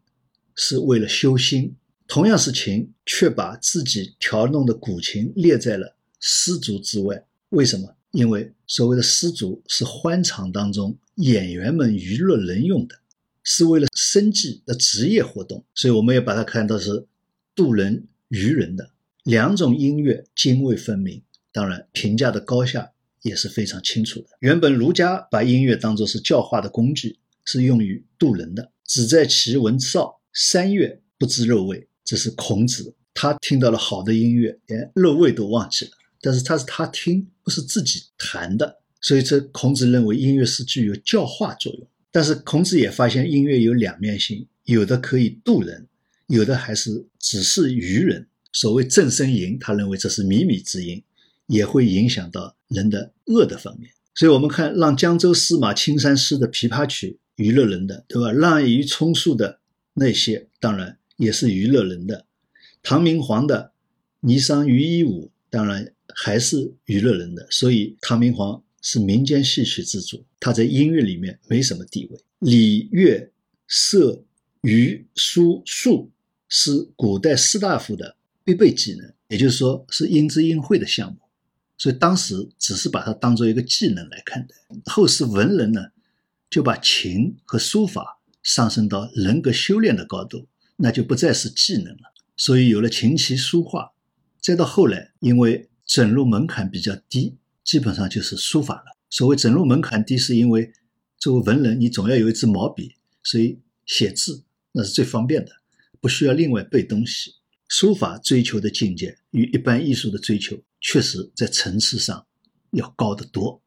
[0.55, 1.75] 是为了修心。
[2.07, 7.23] 同样是琴，却把自己调弄的古琴列在了丝竹之外。
[7.49, 7.95] 为什么？
[8.11, 12.95] 因为所谓的丝竹是欢场当中演员们娱乐人用的，
[13.43, 17.05] 是为了生计的职业活动，所以我们也把它看到是
[17.53, 18.89] 渡人娱人的
[19.25, 22.91] 两种音乐泾渭分明，当然评价的高下
[23.23, 24.27] 也是非常清楚的。
[24.39, 32.93] 原本儒家把音乐当作是教化的工具，是用于渡人的，只在其闻哨三月不知肉味，这是孔子。
[33.15, 35.91] 他听到了好的音乐，连肉味都忘记了。
[36.21, 41.87] 但是他是他听，不是自己弹的，所以这孔子认为音乐是具有教化作用。
[42.11, 45.87] 但是孔子也发现音乐有两面性，有的可以渡人，
[46.27, 48.27] 有的还是只是愚人。
[48.55, 51.03] 所谓正声吟，他认为这是靡靡之音，
[51.47, 53.91] 也会影响到人的恶的方面。
[54.13, 58.31] 所以我们看让江州司马青衫湿的琵琶曲娱乐人的，对吧？
[58.31, 59.59] 滥竽充数的
[59.95, 62.25] 那些，当然也是娱乐人的。
[62.81, 63.73] 唐明皇的
[64.25, 72.17] 《霓裳羽衣舞》当然还是娱乐人的，所以唐明皇是民间戏曲之主，他在音乐里面没什么地位。
[72.39, 73.29] 礼、乐、
[73.67, 74.23] 射、
[74.61, 76.09] 御、书、数
[76.47, 78.15] 是古代士大夫的
[78.45, 81.17] 必备技能，也就是说是应知应会的项目，
[81.77, 84.55] 所以当时只是把它当做一个技能来看待。
[84.85, 85.87] 后世文人呢，
[86.49, 92.13] 就把琴和书法上升到人格修炼的高度，那就不再是技能了。
[92.37, 93.93] 所以有了琴棋书画，
[94.39, 98.95] 再到后来，因为整入门槛比较低，基本上就是书法了。
[99.09, 100.71] 所谓整入门槛低，是因为
[101.17, 105.51] 作为文人，你总要有一支毛笔，所以写字那是最方便的，
[105.99, 107.35] 不需要另外背东西。
[107.67, 112.25] 书法追求的境界与一般艺术的追求，确实在层次上
[112.71, 113.61] 要高得多，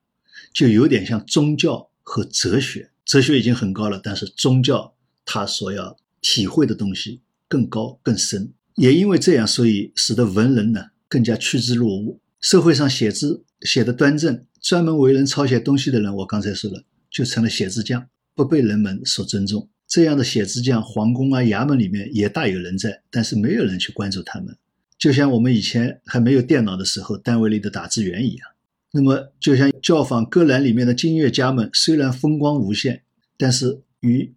[0.52, 2.90] 就有点像宗教和哲学。
[3.04, 8.52] 哲学已经很高了，但是宗教它所要体会的东西更高更深。
[8.76, 12.20] 也因为这样，所以使得文人呢更加趋之若鹜。
[12.40, 19.68] 社会上写字写的端正、专门为人抄写东西的人，我刚才说了，就成了写字匠，不被人们所尊重。
[19.88, 24.54] 这样的写字匠，皇宫啊、衙门里面也大有人在，但是没有人去关注他们。
[24.98, 28.48] 就像我们以前还没有电脑的时候，单位里的打字员一样。
[28.90, 33.02] 那么，就像教坊歌栏里面的金乐家们，虽然风光无限，
[33.38, 34.34] 但是与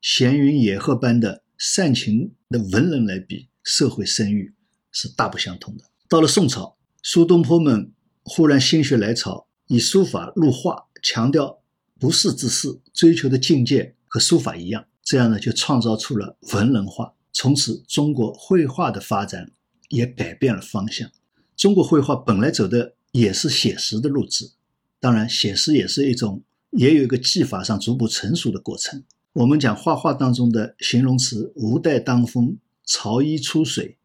[0.00, 4.54] 闲云野鹤般的善情的文人来比，社会声誉
[4.90, 5.84] 是大不相同的。
[6.08, 11.60] 到了宋朝，苏东坡们忽然心血来潮，以书法入画，强调
[11.98, 14.86] 不世之事，追求的境界和书法一样。
[15.04, 17.14] 这样呢，就创造出了文人画。
[17.32, 19.52] 从此，中国绘画的发展
[19.88, 21.10] 也改变了方向。
[21.56, 24.52] 中国绘画本来走的也是写实的路子，
[24.98, 29.04] 当然，写实也是一种，也有一个技法上逐步成熟的过程。
[29.34, 32.56] 我们讲画画当中的形容词“无带当风”。
[32.86, 33.96] 潮衣出水，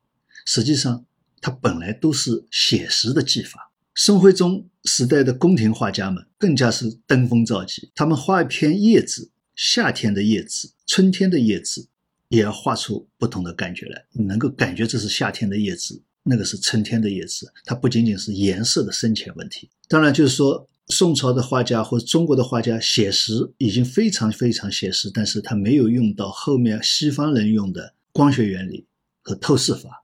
[0.45, 1.05] 实际上
[1.41, 3.73] 它本来都是写实的技法。
[3.93, 11.85] 宋徽宗时代的宫廷画家们更加是登峰造极，他们画一片叶子，夏天的叶子，春天的叶子，
[12.29, 14.05] 也要画出不同的感觉来。
[14.13, 19.69] 你能够感觉这是夏天的叶子，那个是春天的叶子，它不仅仅是颜色的深浅问题。
[19.89, 27.93] 当然，就是说宋朝的画家或中国的画家写实已经非常非常写实，但是他没有用到后面西方人用的。
[28.11, 28.87] 光学原理
[29.21, 30.03] 和透视法，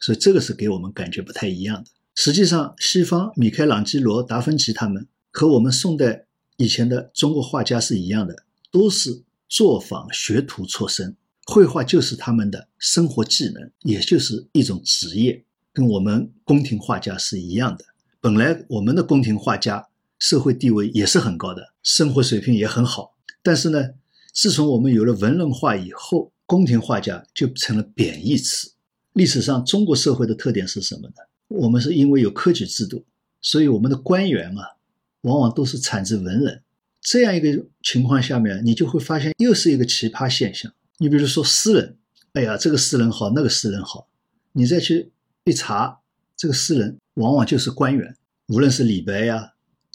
[0.00, 1.90] 所以这个是给我们感觉不太一样的。
[2.14, 6.26] 实际上，西方米开朗基罗、达芬奇他们和我们宋代
[6.58, 17.84] 以前的中国画家是一样的，都是作坊学徒出身，绘画就是他们的生活技能，也就是一种职业，跟我们宫廷画家是一样的。
[18.20, 23.90] 本来我们的宫廷画家社会地位也是很高的，生活水平也很好，但是呢，
[24.32, 28.72] 自从我们有了文人画以后，宫廷画家就成了贬义词。
[29.12, 31.14] 历史上中国社会的特点是什么呢？
[31.48, 33.04] 我们是因为有科举制度，
[33.40, 34.76] 所以我们的官员啊，
[35.20, 36.62] 往往都是产自文人。
[37.06, 40.72] 这样一个情况下面，你就会发现又是一个奇葩现象。
[40.98, 41.96] 你比如说诗人，
[42.32, 44.08] 哎呀，这个诗人好，那个诗人好，
[44.50, 45.12] 你再去
[45.44, 46.00] 一查，
[46.36, 48.16] 这个诗人往往就是官员。
[48.48, 49.52] 无论是李白呀、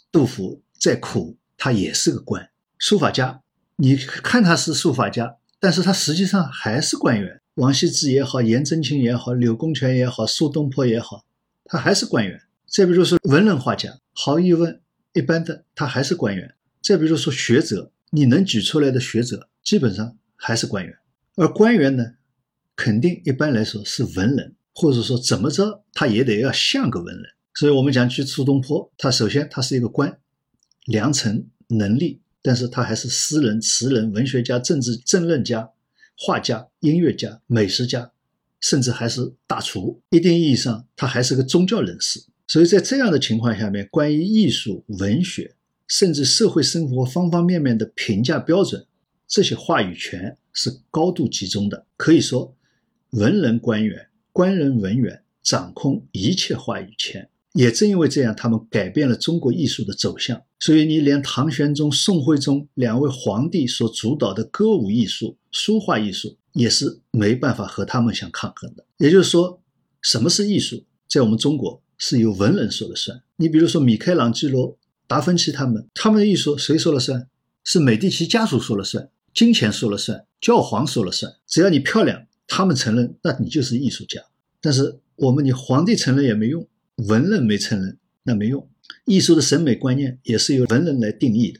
[0.09, 2.49] 杜甫，再苦他也是个官。
[2.77, 3.41] 书法家，
[3.75, 5.35] 你看他是书法家。
[5.59, 11.25] 但是他实际上还是官员，王羲之也好，颜真卿也好，柳公权也好，苏东坡也好，
[11.65, 12.41] 他还是官员。
[12.65, 14.79] 再比如说文人画家，毫无疑问，
[15.11, 16.55] 一般的他还是官员。
[16.81, 20.93] 再比如说学者，你能举出来的学者，基本上还是官员。
[21.35, 22.03] 而官员呢，
[22.75, 27.23] 肯定一般来说是文人，或者说怎么着，他也得要像个文人。
[27.53, 30.17] 所以我们讲去苏东坡，他首先他是一个官，
[30.85, 32.21] 良臣能力。
[32.43, 35.69] 但是他还是诗人、词人、文学家、政治政论家、
[36.17, 38.11] 画家、音乐家、美食家，
[38.59, 40.01] 甚至还是大厨。
[40.09, 42.19] 一定意义上，他还是个宗教人士。
[42.47, 45.53] 所以在这样的情况下面，关于艺术、文学，
[45.91, 48.85] 甚至社会生活方方面面的评价标准，
[49.27, 51.85] 这些话语权是高度集中的。
[51.97, 52.55] 可以说，
[53.09, 57.27] 文人官员、官人文员掌控一切话语权。
[57.51, 60.41] 也正因为这样，他们改变了中国艺术的走向。
[60.61, 68.85] 所以，你连唐玄宗、宋徽宗两位皇帝所主导的歌舞艺术、书画艺术，也是没办法和他们相抗衡的。
[68.97, 69.61] 也就是说，
[70.01, 73.21] 什么是艺术，在我们中国是由文人说了算。
[73.35, 74.77] 你比如说，米开朗基罗、
[75.11, 77.27] 达芬奇他们，他们的艺术谁说了算？
[77.65, 81.35] 是美第奇家族说了算，金钱说了算，教皇说了算。
[81.45, 84.23] 只要你漂亮，他们承认，那你就是艺术家。
[84.61, 86.65] 但是我们，你皇帝承认也没用。
[87.09, 88.69] 文人没承认，那没用。
[89.03, 91.59] 艺术的审美观念也是由文人来定义的。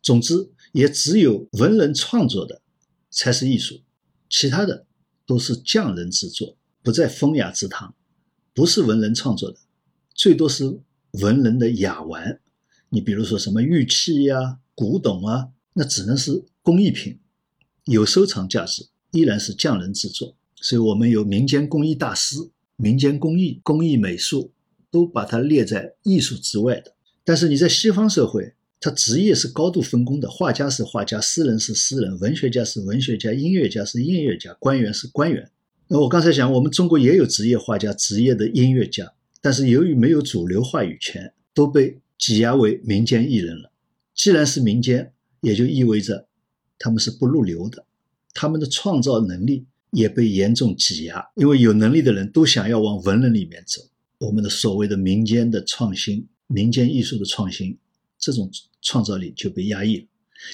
[0.00, 2.62] 总之，也只有文人创作的
[3.10, 3.80] 才是艺术，
[4.30, 4.86] 其他的
[5.26, 7.96] 都是匠人之作，不在风雅之堂。
[8.54, 9.58] 不是文人创作的，
[10.14, 10.78] 最多是
[11.10, 12.38] 文人的雅玩。
[12.96, 17.18] 你比如说什么玉器呀、古董啊，那只能是工艺品，
[17.84, 20.34] 有收藏价值，依然是匠人之作。
[20.56, 22.36] 所以我们有民间工艺大师、
[22.76, 24.50] 民间工艺、工艺美术。
[24.88, 35.50] 都把它列在艺术之外的，但是你在西方社会，他职业是高度分工的，画家是画家，诗人是诗人，文学家是文学家，音乐家是音乐家，官员是官员。
[35.88, 43.72] 那我刚才讲，我们中国也有职业画家、职业的音乐家，但是由于没有主流话语权，都被挤压为民间艺人了。
[44.14, 46.26] 既然是民间，也就意味着
[46.78, 47.84] 他们是不入流的，
[48.32, 53.82] 他们的创造能力也被严重挤压，因为有能力的人都想要往文人里面走。
[54.18, 57.76] 我们的所谓的民间的创新、民间艺术的创新，
[58.18, 58.50] 这种
[58.80, 60.06] 创造力就被压抑了。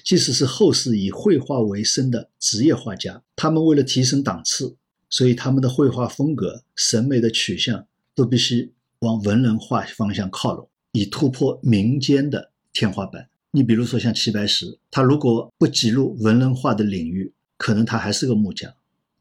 [0.05, 4.77] 即使是后世以绘画为生的职业画家，他们为了提升档次，
[5.09, 13.29] 所以他们的绘画风格、审美的取向都必须往文人画方向靠拢，以突破民间的天花板。
[13.51, 18.73] 你比如说像齐白石，他如果不挤入文人画的领域，可能他还是个木匠，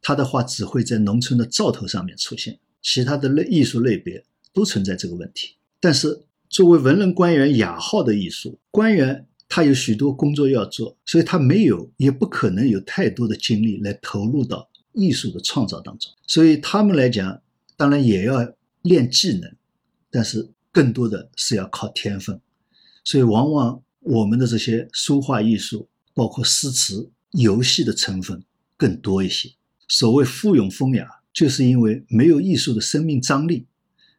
[0.02, 4.24] 他的画只会在农村的灶头上面出现，其他的类艺术类别。
[4.54, 16.12] 都存在这个问题，但是作为文人官员雅号的艺术官员，他有许多工作要做，所以他没有也不可能有太多的精力来投入到艺术的创造当中。
[16.28, 17.42] 所以他们来讲，
[17.78, 19.50] 当然也要练技能，
[20.10, 22.40] 但是更多的是要靠天分。
[23.04, 28.44] 所以往往我们的这些书画艺术，包括诗词、游戏的成分
[28.78, 29.52] 更多一些。
[29.88, 33.68] 所谓富有风雅，就是因为没有艺术的生命张力。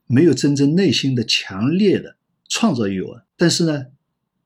[0.08, 3.86] 没有真正内心的强烈的创造欲望，但是呢，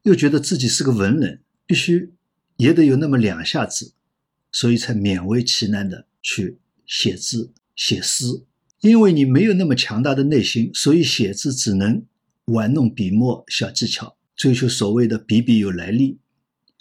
[0.03, 2.13] 又觉得自己是个文人，必须
[2.57, 3.93] 也得有那么两下子，
[4.53, 8.45] 所以才勉为其难的去写字写诗。
[8.87, 12.05] 因为你没有那么强大的内心，所以写字只能
[12.45, 16.19] 玩弄笔墨小技巧，追求所谓的笔笔有来历；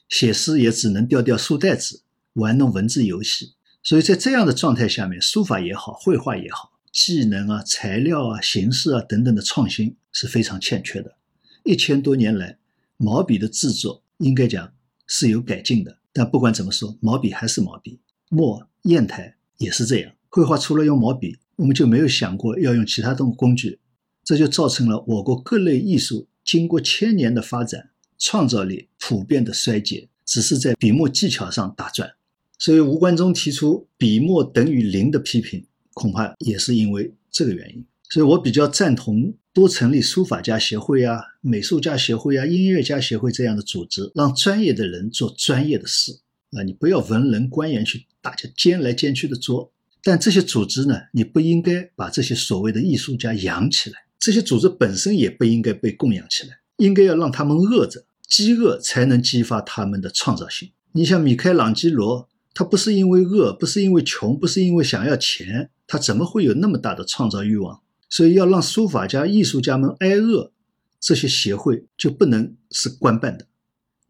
[0.07, 3.53] 写诗也只能调调书带子，玩弄文字游戏。
[3.81, 6.73] 所以在这样的状态下面，书法也好，绘画也好。
[6.91, 11.17] 技能啊、材料啊、形式啊等等的创新是非常欠缺的。
[11.63, 12.57] 一千多年来，
[12.97, 14.71] 毛笔的制作应该讲
[15.05, 20.13] 是有改进的，但不管怎么说，毛笔还是毛笔，墨、砚台也是这样。
[20.29, 23.79] 绘画除了用毛笔，我们就没有想过要用其他的工具，
[24.23, 32.11] 这就造成了我国各类艺术经过千年的发展，创造力普遍的衰竭，只是在笔墨技巧上打转。
[32.57, 35.65] 所以吴冠中提出“笔墨等于零”的批评。
[35.93, 46.19] 恐怕也是因为这个原因，所以我比较赞同多成立书法家协会啊、美术家协会啊、音乐家协会这样的组织，让专业的人做专业的事
[46.51, 49.71] 啊，你不要文人官员去大家兼来兼去的做。
[50.07, 60.69] 但这些组织呢，你不应该把这些所谓的艺术家养起来，这些组织本身也不应该被供养起来，应该要让他们饿着，饥饿才能激发他们的创造性。
[60.91, 65.71] 你像米开朗基罗，他不是因为饿，不是因为穷，不是因为想要钱。
[65.87, 67.81] 他怎么会有那么大的创造欲望？
[68.07, 70.51] 所以要让书法家、艺术家们挨饿，
[70.99, 73.47] 这些协会就不能是官办的，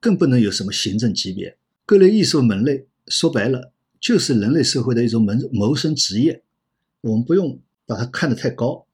[0.01, 1.57] 更不能有什么行政级别。
[1.85, 3.71] 各类艺术门类，说白了
[4.05, 6.43] 就是人类社会的一种谋谋生职业。
[7.01, 8.85] 我们不用把它看得太高，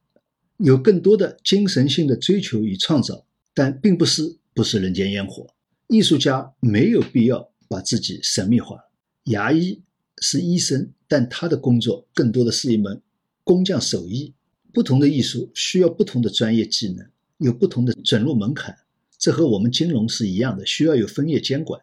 [0.56, 5.46] 有更多的精神性的追求与创造，但并不是不是人间烟火。
[5.88, 8.86] 艺术家没有必要把自己神秘化。
[9.26, 9.82] 牙医。
[10.24, 13.02] 是医生，但他的工作更多的是一门
[13.44, 14.36] 工匠手艺。
[14.72, 17.04] 不同的艺术需要不同的专业技能，
[17.40, 18.78] 有不同的准入门槛。
[19.18, 21.82] 这和我们金融是一样的，需要有分业监管，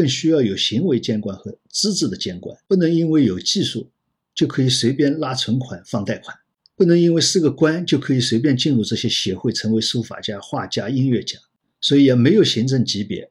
[0.00, 2.56] 更需要有行为监管和资质的监管。
[2.66, 3.90] 不能因为有技术
[4.34, 6.34] 就可以随便拉存款、放贷款，
[6.74, 11.38] 不能因为是个官就可以随便进入这些协会，成为书法家、画家、音乐家。
[11.82, 13.30] 所以也没有行政级别，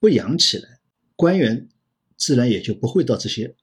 [0.00, 0.78] 不养起来，
[1.16, 1.68] 官员
[2.16, 3.54] 自然也就不会到这些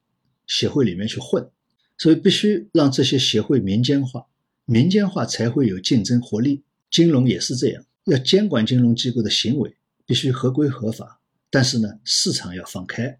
[0.45, 1.49] 协会里面去混。
[1.97, 4.28] 所以必须让这些协会民间化，
[4.66, 6.62] 民间化才会有竞争活力。
[6.91, 9.76] 金融也是这样，要监管金融机构的行为，
[10.06, 11.20] 必须合规合法。
[11.54, 13.20] 但是呢，市场要放开，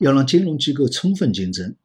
[0.00, 1.76] 要让金融机构充分竞争，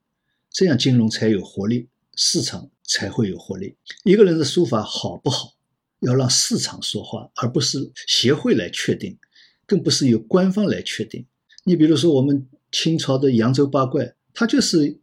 [0.50, 3.76] 这样金融才有活力，市场才会有活力。
[4.04, 5.54] 一个人的书法好不好，
[6.00, 9.20] 要让市场说话，而不是协会来确定，
[9.68, 11.28] 更不是由官方来确定。
[11.64, 15.00] 你比如说，我们清朝的扬州八怪，它就是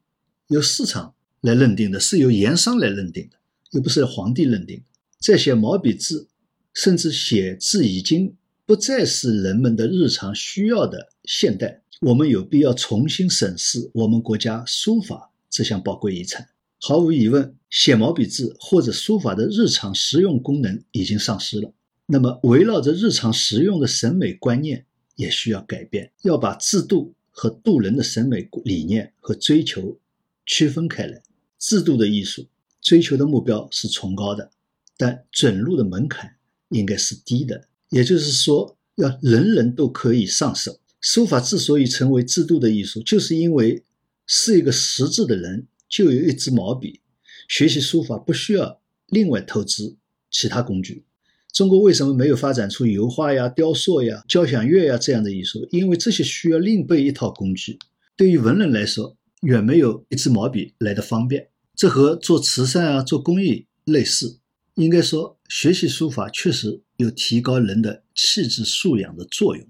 [0.49, 3.36] 由市场来认定的，是由盐商来认定的，
[3.70, 4.82] 又不是皇帝认定的。
[5.20, 6.28] 在写毛笔字，
[6.74, 8.34] 甚至写字已经。
[8.70, 16.50] 不再是人们的日常需要的现代，我们有必要重新审视我们国家书法这项宝贵遗产。
[16.78, 21.74] 毫无疑问，写毛笔字或者书法的日常实用功能已经丧失了。
[22.06, 29.98] 那么，围绕着日常实用的审美观念也需要改变，要把制度和度人的审美理念和追求
[30.46, 31.20] 区分开来。
[31.58, 32.46] 制度的艺术
[32.80, 34.52] 追求的目标是崇高的，
[34.96, 36.36] 但准入的门槛
[36.68, 37.64] 应该是低的。
[37.91, 40.80] 也就是说，要人人都可以上手。
[41.01, 43.82] 书法之所以成为制度的艺术，就是因为
[44.26, 47.01] 是一个识字的人就有一支毛笔，
[47.49, 49.97] 学习书法不需要另外投资
[50.30, 51.05] 其他工具。
[51.53, 55.66] 中国为什么没有发展出油画呀、雕塑呀、交响乐呀这样的艺术？
[55.70, 57.78] 因为这些需要另备一套工具，
[58.16, 61.49] 对于文人来说，远没有一支毛笔来的方便。
[61.74, 64.39] 这和做慈善啊、做公益类似。
[64.80, 69.66] 应该说，学习书法确实有提高人的气质素养的作用。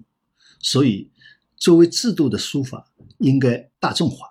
[0.61, 1.11] 所以，
[1.57, 4.27] 作为制度的书法应该大众化，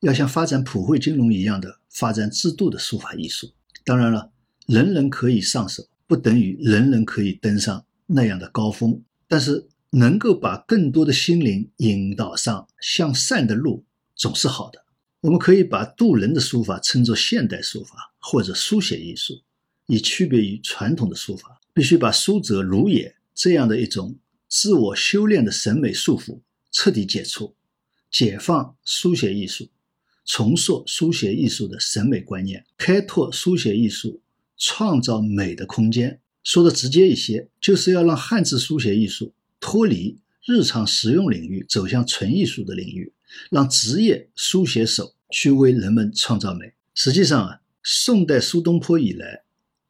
[0.00, 3.52] 要像发展普惠金融一样的发展制度的书法艺术。
[3.84, 4.32] 当然了，
[4.66, 9.02] 人人可以上手，不等于人人可以登上那样的高峰。
[9.28, 13.84] 但是，能够把更多的心灵引导上向善的路，
[14.16, 14.82] 总是好的。
[15.20, 19.34] 我们可以把渡人的书法称作现代书法或者书写艺术。
[19.86, 24.18] 以区别于传统的书法，必须把书者如也这样的一种
[24.48, 27.54] 自我修炼的审美束缚彻底解除，
[28.10, 29.68] 解放书写艺术，
[30.24, 34.22] 重塑书写艺术的审美观念，开拓书写艺术
[34.56, 36.20] 创造美的空间。
[36.42, 43.12] 说的直接一些，就是要让汉字书写艺术脱离日常实用领域，走向纯艺术的领域，
[43.50, 46.74] 让职业书写手去为人们创造美。
[46.94, 49.43] 实际上啊，宋代苏东坡以来。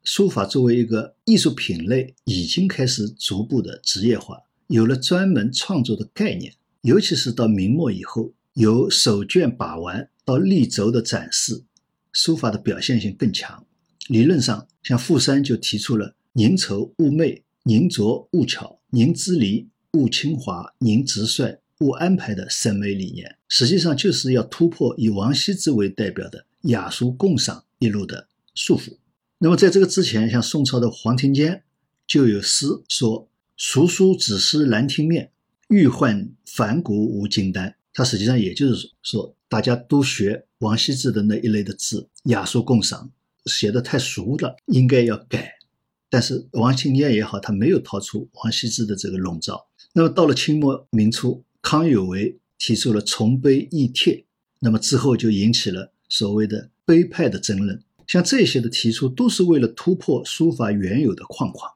[0.05, 6.55] 书法作为一个艺术品类，已经开始逐步的职业化，有了专门创作的概念。
[6.83, 11.65] 尤其是到明末以后，由手卷把玩到立轴的展示，
[12.13, 13.67] 书法的表现性更强。
[14.09, 28.99] 理论上，像傅山就提出了“宁愁勿媚，宁拙勿巧，宁支离勿清华，宁直率勿安排”的审美理念，实际上就是要突破以王羲之为代表的雅俗共赏一路的束缚。
[29.39, 31.64] 那么，在这个之前，像宋朝的黄庭坚
[32.07, 35.32] 就有诗说：“熟书只识兰亭面，
[35.68, 43.11] 欲换凡谷无金丹。”他实际上也就是说，大家都学王羲之的那一类的字，雅俗共赏，
[43.47, 45.55] 写的太俗了，应该要改。
[46.09, 49.66] 但是王庭坚也好，他没有逃出王羲之的这个笼罩。
[49.93, 54.24] 那么到了清末明初，康有为提出了崇碑易帖，
[54.61, 57.82] 那么之后就引起了所谓的碑派的争论。
[58.07, 61.71] 像这些的提出，都是为了突破书法原有的框框。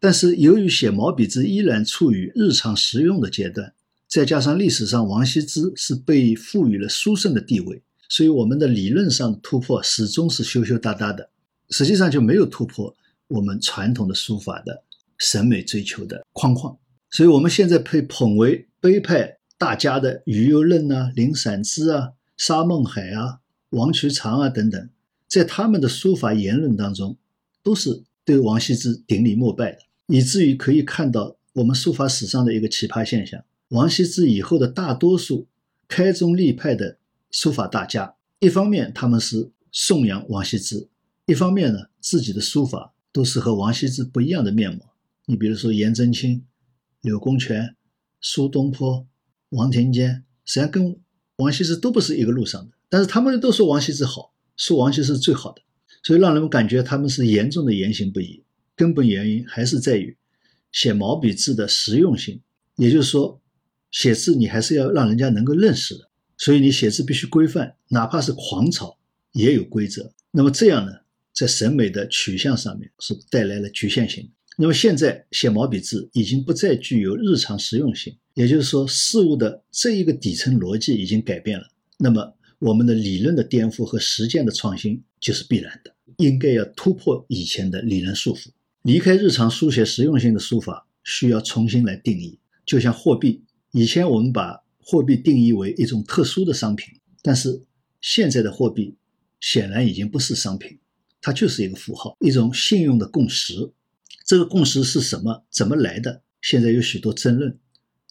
[0.00, 3.74] 但是由于写毛笔字依然处于日常实用的阶段，
[4.06, 11.30] 再加上历史上王羲之是被赋予了书圣的地位，所以我们的理论上突破始终是羞羞答答的，
[11.70, 12.94] 实际上就没有突破
[13.26, 14.84] 我们传统的书法的
[15.18, 16.76] 审美追求的框框。
[17.10, 24.88] 所以我们现在被捧为碑派大家的余右任啊、林散之啊、沙孟海啊、王渠长啊等等。
[25.28, 27.16] 在他们的书法言论当中，
[27.62, 35.46] 都是对王羲之顶礼膜拜的，以至于可以看到我们书法史上的一个奇葩现象：王羲之以后的大多数
[35.86, 36.98] 开宗立派的
[37.30, 40.88] 书法大家，一方面他们是颂扬王羲之，
[41.26, 44.94] 一方面呢自己的书法都是和王羲之不一样的面貌。
[45.26, 46.42] 你比如说颜真卿、
[47.02, 47.76] 柳公权、
[48.20, 49.06] 苏东坡、
[49.50, 50.98] 王庭坚，实际上跟
[51.36, 54.32] 王羲之都不是一个路上的，但是他们都说王羲之好。
[54.58, 55.62] 说王羲是最好的，
[56.02, 58.44] 所以让人们感觉他们是严重的言行不一。
[58.76, 60.16] 根本原因还是在于
[60.70, 62.40] 写毛笔字的实用性，
[62.76, 63.40] 也就是说，
[63.90, 68.98] 写字你还是要让人家能够认识的，所以你写字必须规范，哪怕是狂草
[69.32, 70.12] 也有规则。
[70.30, 70.92] 那么这样呢，
[71.32, 74.30] 在审美的取向上面是带来了局限性。
[74.56, 81.64] 那么现在写毛笔字已经不再具有日常实用性，也就是说，事物的这一个底层逻辑已经改变了。
[81.96, 88.48] 那么我们的理论的颠覆和实践的创新就是必然的，应该要突破以前的理论束缚，
[88.82, 92.38] 离开日常书写实用性的书法，需要重新来定义。
[92.66, 97.62] 就像货币，以前我们把货币定义为一种特殊的商品，但是
[98.00, 98.96] 现在的货币
[99.40, 100.78] 显然已经不是商品，
[101.20, 103.72] 它就是一个符号，一种信用的共识。
[104.26, 105.44] 这个共识是什么？
[105.48, 106.22] 怎么来的？
[106.42, 107.56] 现在有许多争论，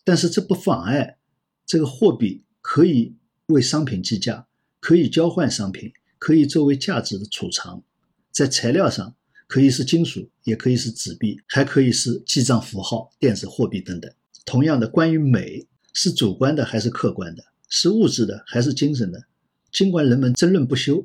[0.04, 1.18] 但是这不妨碍
[1.66, 3.17] 这个货币可以
[3.48, 4.48] 为商品计价，
[4.80, 7.84] 可以交换商品，可以作为价值的储藏。
[8.32, 9.16] 在材料上，
[9.48, 14.12] 可以是金属，也可以是纸币，还可以是记账符号、电子货币等等。
[14.46, 19.26] 同样的，关于美是主观的还是客观的，是物质的还是精神的？
[19.72, 21.04] 尽管人们争论不休，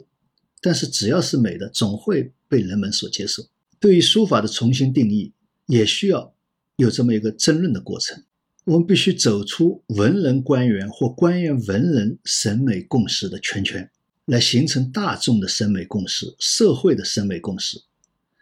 [0.61, 3.45] 但是只要是美的，总会被人们所接受。
[3.79, 5.33] 对于书法的重新定义，
[5.67, 6.35] 也需要
[6.77, 8.25] 有这么一个争论的过程。
[8.65, 13.91] 我们必须走出文人官员或官员文人审美共识的圈圈，
[14.27, 17.83] 来形成大众的审美共识、社会的审美共识。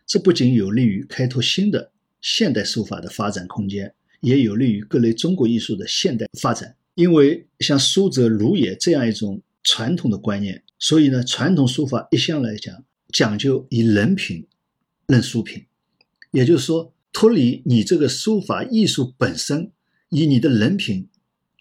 [0.07, 1.91] 这不仅有利于开拓新的
[2.21, 6.77] 现代书法的发展空间，也有利于各类中国艺术的现代发展。
[6.95, 14.47] 因为像书则如也这样一种传统的观念，所以呢，传统书法一向来讲讲究以人品。
[15.07, 15.65] 论书品，
[16.31, 19.73] 也就是说，脱离你这个书法艺术本身，
[20.11, 21.09] 以你的人品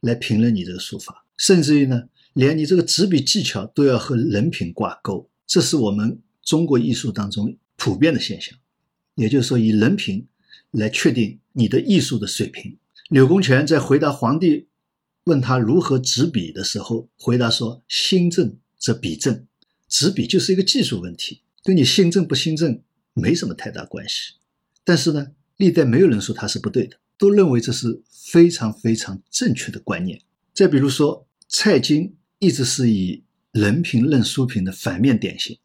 [0.02, 8.58] 来评论你这个书法，甚至于呢，连你这个执笔技巧都要和人品挂钩，这是我们中国艺术当中普遍的现象。
[9.16, 10.28] 也就是说，以人品
[10.72, 12.78] 来确定你的艺术的水平。
[13.10, 14.68] 柳公权在回答皇帝
[15.24, 19.46] 问他如何执笔的时候，回答说：“心正则笔正，
[19.88, 22.82] 执笔就是一个技术问题，跟你心正不心正。”
[23.16, 24.36] 没什么太大关系，
[24.86, 30.22] 但是呢，历代没有人说他是不对的，都认为这是非常非常正确的观念。
[30.54, 35.60] 再比如说，蔡京一直是以人品论书品的反面典型。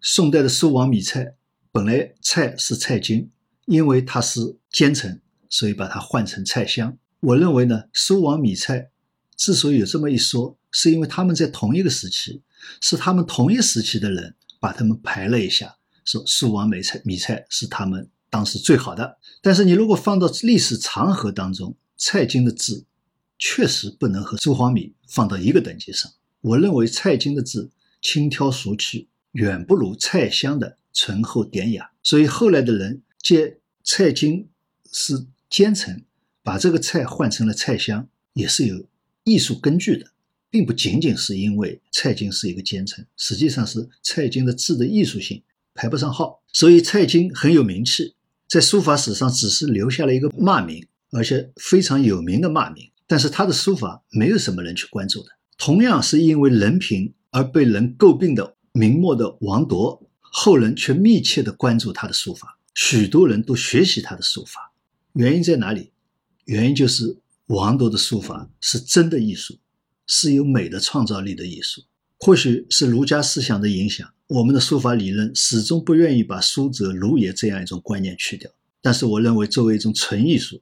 [0.00, 1.34] 宋代的书王米蔡，
[1.70, 3.30] 本来蔡是蔡京，
[3.66, 6.98] 因为他是奸臣，所以把他换成蔡襄。
[7.20, 8.90] 我认为呢，书王米蔡
[9.36, 12.42] 之所以有这么一说，是因为他们在同一个时期，
[12.80, 15.76] 是他们同一时期的人把他们排了一下。
[16.04, 22.84] 说苏王美菜米菜是他们当时最好的，但是你如果放到历史长河当中，蔡京的字
[23.38, 26.12] 确实不能和苏黄米放到一个等级上。
[26.42, 27.70] 我认为蔡京的字
[28.02, 31.90] 轻佻俗气，远不如蔡襄的醇厚典雅。
[32.02, 34.46] 所以后来的人借蔡京
[34.92, 36.04] 是奸臣，
[36.42, 38.86] 把这个蔡换成了蔡襄，也是有
[39.24, 40.12] 艺术根据的，
[40.50, 45.42] 并不仅仅是因为蔡京是一个奸臣，实际上是蔡京的字的艺术性。
[45.78, 48.15] 排不上号，所以蔡京很有名气，
[48.48, 52.90] 在书法史上只是留下了一个骂名，而且非常有名的骂名。
[53.06, 55.28] 但是他的书法没有什么人去关注的。
[55.58, 64.72] 同样是因为人品而被人诟病的明末的王铎，后人却密切的关注他的书法，许多人都学习他的书法。
[65.12, 65.92] 原因在哪里？
[66.44, 69.58] 原因就是王铎的书法是真的艺术，
[70.06, 71.82] 是有美的创造力的艺术。
[72.18, 74.08] 或许是儒家思想的影响。
[74.28, 78.50] 我们的书法理论始终不愿意把“书者儒也”这样一种观念去掉，
[78.82, 80.60] 但是我认为，作为一种纯艺术，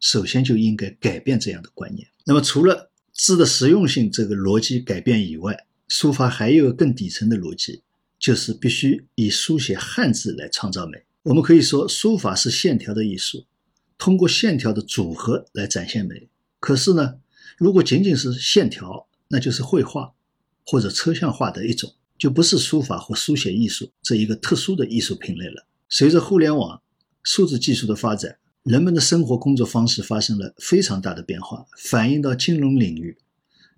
[0.00, 2.08] 首先就应该改变这样的观念。
[2.24, 7.82] 那么，除了字的实用性这个逻辑改变以外，书法还有更底层的逻辑，
[8.18, 11.04] 就是必须以书写汉字来创造美。
[11.24, 13.44] 我们可以说，书法是线条的艺术，
[13.98, 16.28] 通过线条的组合来展现美。
[16.58, 17.16] 可是呢，
[17.58, 20.14] 如果仅仅是线条，那就是绘画
[20.64, 21.92] 或者抽象化的一种。
[22.16, 25.66] 就不是书法或书写艺术这一个特殊的艺术品类了。
[25.88, 26.80] 随着互联网、
[27.24, 33.18] 数字技术的发展，人们的生活工作方式发生了非常大的变化，反映到金融领域，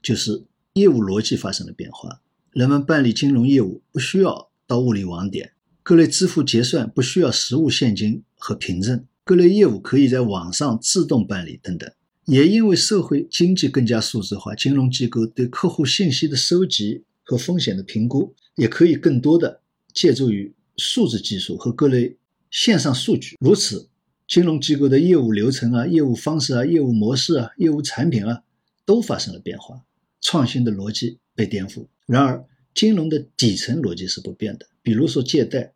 [0.03, 2.21] 就是业务逻辑发生了变化。
[2.53, 11.91] 人们办理金融业务不需要到物理网点，各类支付结算不需要实物现金和凭证，各类业务可以在网上自动办理等等。
[12.27, 17.03] 也因为社会经济更加数字化，金融机构对客户信息的收集。
[17.29, 19.61] 和风险的评估也可以更多的
[19.93, 22.17] 借助于数字技术和各类
[22.53, 23.37] 线上数据。
[23.41, 23.89] 如此，
[24.29, 28.45] 金融机构的业务流程啊、业务方式啊、业务模式啊、业务产品啊，
[28.85, 29.83] 都发生了变化，
[30.21, 31.85] 创新的逻辑被颠覆。
[32.07, 34.65] 然而，金融的底层逻辑是不变的。
[34.81, 35.73] 比如说，借贷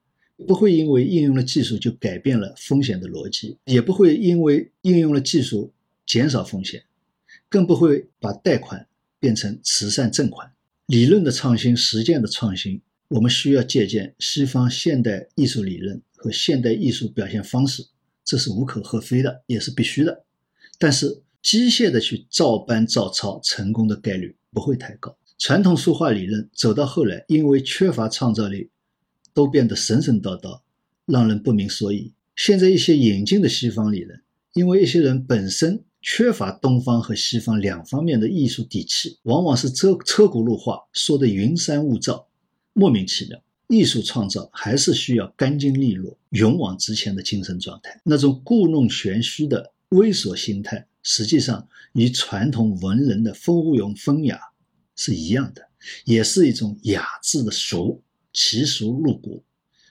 [0.46, 5.72] 不会因为应用了技术就改变了风险的逻辑，也不会因为应用了技术
[6.10, 6.82] 减少风险，
[7.48, 8.88] 更不会把贷款
[9.20, 10.50] 变成慈善赠款。
[10.86, 17.86] 理论的创新、实践的创新，我们需要借鉴西方现代艺术理论和现代艺术表现方式，
[18.24, 20.24] 这是无可厚非的，也是必须的。
[20.80, 25.16] 但是，机械的去照搬照抄成功的概率不会太高。
[25.38, 28.68] 传统书画理论走到后来，因为缺乏创造力，
[29.32, 30.60] 都变得神神叨叨，
[31.06, 32.12] 让人不明所以。
[32.34, 34.20] 现在一些引进的西方理论，
[34.54, 42.26] 因为一些人本身缺乏东方和西方两方面的艺术底气，往往是车车轱辘话说的云山雾罩，
[42.72, 43.42] 莫名其妙。
[43.68, 50.88] 艺术创造还是需要干净利落、勇往直前的精神状态，那种故弄玄虚的猥琐心态。
[51.04, 54.40] 实际上，与传统文人的风庸风雅
[54.96, 55.68] 是一样的，
[56.04, 59.44] 也是一种雅致的俗，其俗入骨，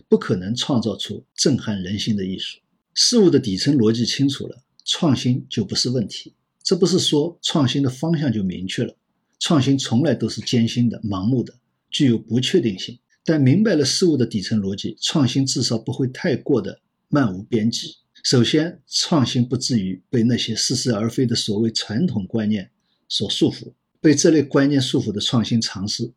[0.10, 2.60] 不可能创造出震撼人心的艺术。
[2.94, 4.62] 事物的底层逻辑清楚了，
[4.92, 6.34] 创新就不是问题。
[6.64, 8.96] 这不是说创新的方向就明确了，
[9.40, 11.54] 创新从来都是艰辛的、盲目的，
[11.92, 12.98] 具有不确定性。
[13.24, 17.98] 但明白了事物的底层逻辑，创新至少不会太过的漫无边际。
[18.24, 22.72] 首先，创新不至于被那些似是而非的所谓传统观念
[23.08, 23.72] 所束缚。
[24.02, 26.12] 被这类观念束缚的创新尝试，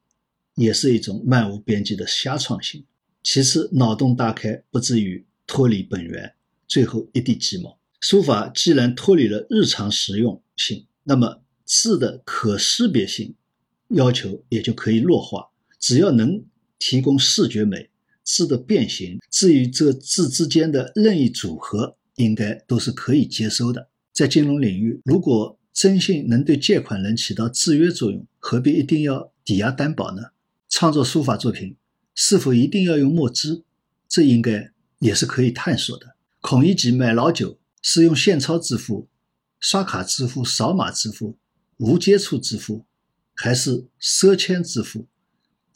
[0.54, 2.82] 也是一种漫无边际的瞎创新。
[3.22, 6.32] 其次，脑洞大开不至于脱离本源，
[6.66, 7.78] 最后一地鸡毛。
[8.02, 13.36] 书法既然脱离了日常实用性，那么字的可识别性
[13.90, 15.50] 要求也就可以弱化。
[15.78, 16.44] 只要能
[16.78, 17.88] 提供视觉美。
[18.24, 23.88] 字的变形，至于这字之间的任意组合，应该都是可以接收的。
[24.12, 30.22] 在金融领域，如果征信能对借款人起到制约作用，何必一定要抵押担保呢？
[30.68, 31.74] 创作书法作品
[32.14, 33.64] 是否一定要用墨汁？
[34.08, 36.14] 这应该也是可以探索的。
[36.40, 39.08] 孔乙己买老酒是用现钞支付、
[39.60, 41.36] 刷卡支付、扫码支付、
[41.76, 42.86] 无接触支付，
[43.34, 45.06] 还是赊签支付？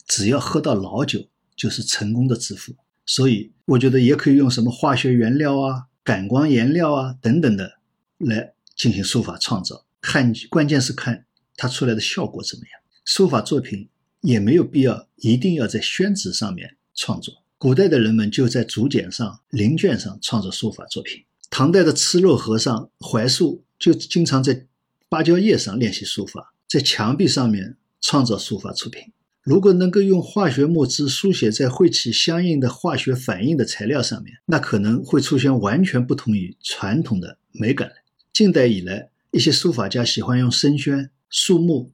[0.07, 1.29] 只要喝到老酒。
[1.57, 7.79] 就是成功的致富，所以我觉得也可以用什么化学原料啊、感光颜料啊等等的
[8.19, 9.83] 来进行书法创造。
[9.99, 12.79] 看，关键是看它出来的效果怎么样。
[13.05, 13.89] 书法作品
[14.21, 21.25] 也没有必要一定要在宣纸上面创作，古代的人们就在竹简上、鳞卷上创作书法作品。
[21.49, 24.67] 唐代的吃肉和尚怀素就经常在
[25.09, 29.13] 芭蕉叶上练习书法，在墙壁上面创造书法作品。
[29.43, 37.89] 如果能够用化学墨汁书写在会起相应的化学反应的材料上面，那可能会出现完全不同于传统的美感
[38.33, 41.93] 近代以来，一些书法家喜欢用生宣、树木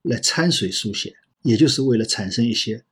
[0.00, 2.84] 来掺水书写，也就是为了产生一些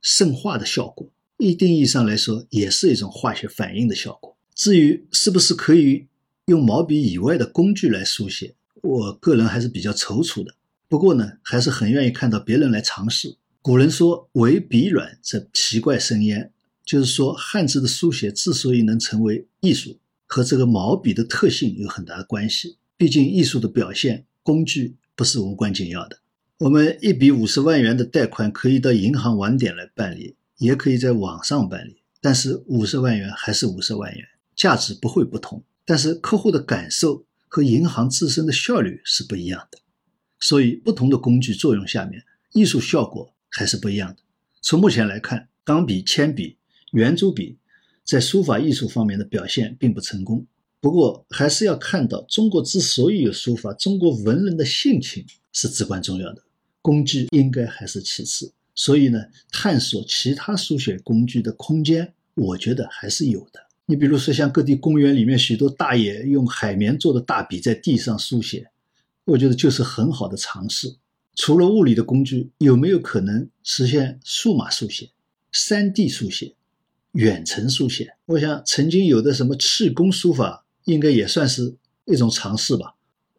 [0.00, 1.10] 渗化的效果。
[1.38, 4.35] 一定意义上来说，也是一种化学反应的效果。
[4.56, 6.06] 至于是不是可以
[6.46, 10.54] 用毛笔以外的工具来书写，我个人还是比较踌躇的。
[10.88, 13.36] 不过呢，还是很愿意看到别人来尝试。
[13.60, 16.52] 古人说“为笔软则奇怪生焉”，
[16.86, 22.78] 就是说汉字的书写之所以能成为艺术，和这个毛笔的特性有很大的关系。
[22.96, 26.20] 毕竟艺术的表现工具不是无关紧要的。
[26.60, 34.24] 我们一笔五十万元的贷款可以到银行网点来办理，也可以在网上办理，但是五十万元还是五十万元，
[34.56, 35.62] 价值不会不同。
[35.84, 39.78] 但是客户的感受和银行自身的效率是不一样的，
[40.40, 43.32] 所以不同的工具作用下面，艺术效果。
[43.48, 44.16] 还是不一样的。
[44.60, 46.58] 从目前来看，钢笔、铅笔、
[46.92, 47.56] 圆珠笔
[48.04, 50.46] 在书法艺术方面的表现并不成功。
[50.78, 56.42] 不过，还是要看到中国之所以有书法，中国文人的性情是至关重要的，
[56.82, 58.52] 工具应该还是其次。
[58.74, 59.18] 所以呢，
[59.50, 63.65] 探索其他书写工具的空间，我觉得还是有的。
[63.88, 68.68] 你比如说，像各地公园里面许多大爷用海绵做的大笔在地上书写，
[69.24, 70.96] 我觉得就是很好的尝试。
[71.36, 75.10] 除了物理的工具，有没有可能实现数码书写、
[75.52, 76.54] 三 D 书写、
[77.12, 78.14] 远程书写？
[78.26, 81.76] 我想曾经有的什么气功书法，应该也算是
[82.06, 82.94] 一种尝试吧。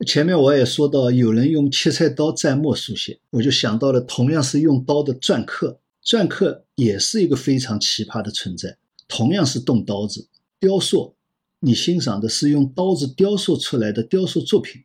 [0.05, 5.79] 前面我也说到，有人用切菜刀蘸墨书写，我就想到了同样是用刀的篆刻。
[6.05, 8.77] 篆刻也是一个非常奇葩的存在，
[9.09, 10.25] 同样是动刀子
[10.59, 11.15] 雕塑，
[11.59, 14.83] 你欣赏的是用刀子雕塑出来的雕塑作品，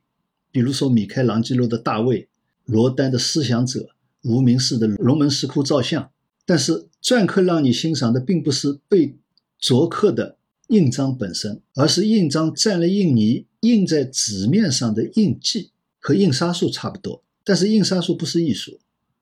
[0.50, 2.28] 比如说米开朗基罗的大卫。
[2.64, 3.90] 罗丹的思想者，
[4.22, 6.10] 无名氏的龙门石窟造像，
[6.46, 9.16] 但是篆刻让你欣赏的并不是被
[9.60, 10.36] 琢刻的
[10.68, 17.24] 印章本身，而是印章蘸了印泥印在纸面上的印记，和印刷术差不多。
[17.42, 18.78] 但是印刷术不是艺术，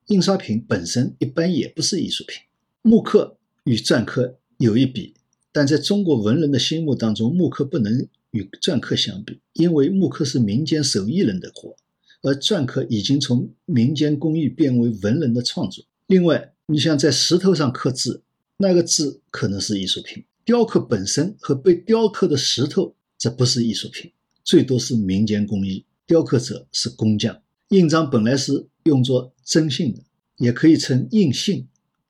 [0.09, 2.43] 印刷品本身一般也不是艺术品。
[2.83, 5.15] 木刻与篆刻有一比，
[5.53, 11.77] 但在中国文人的心目当中，木刻不能与篆刻相比，因为木刻是民间手艺人的活。
[12.23, 15.85] 而篆刻已经从民间工艺变为文人的创作。
[16.07, 18.23] 另外，你像在石头上刻字，
[18.59, 24.13] 那个字可能是艺术品；雕刻本身和被雕刻的石头，这不是艺术品，
[24.45, 25.87] 最多是民间工艺。
[26.07, 27.41] 雕刻者是工匠。
[27.69, 30.03] 印章本来是用作征信的，
[30.37, 31.69] 也可以称印信，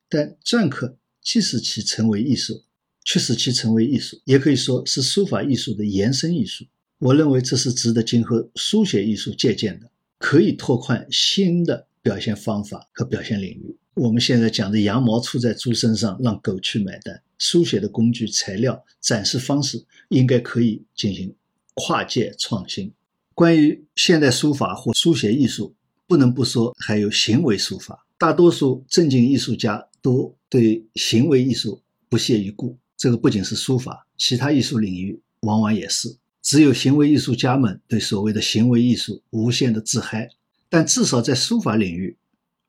[0.09, 2.63] 但篆刻即使其成为艺术，
[3.05, 6.65] 却使其成为艺术，也可以说是书法艺术的延伸艺术。
[6.99, 13.77] 我认为这是值得今后书写艺术借鉴的，可以拓宽新的表现方法和表现领域。
[13.95, 21.35] 我们现在讲的“羊毛出在猪身上，让狗去买单”，书写的工具、材料、展示方式，应该可以进行
[21.75, 22.93] 跨界创新。
[23.35, 25.75] 关于现代书法或书写艺术，
[26.07, 28.07] 不能不说还有行为书法。
[28.19, 32.77] 大多数正经艺术家都对行为艺术不屑一顾。
[33.01, 36.19] 这个不仅是书法，其他艺术领域往往也是。
[36.43, 40.29] 只有行为艺术家们对所谓的行为艺术无限的自嗨。
[40.69, 42.19] 但至少在书法领域，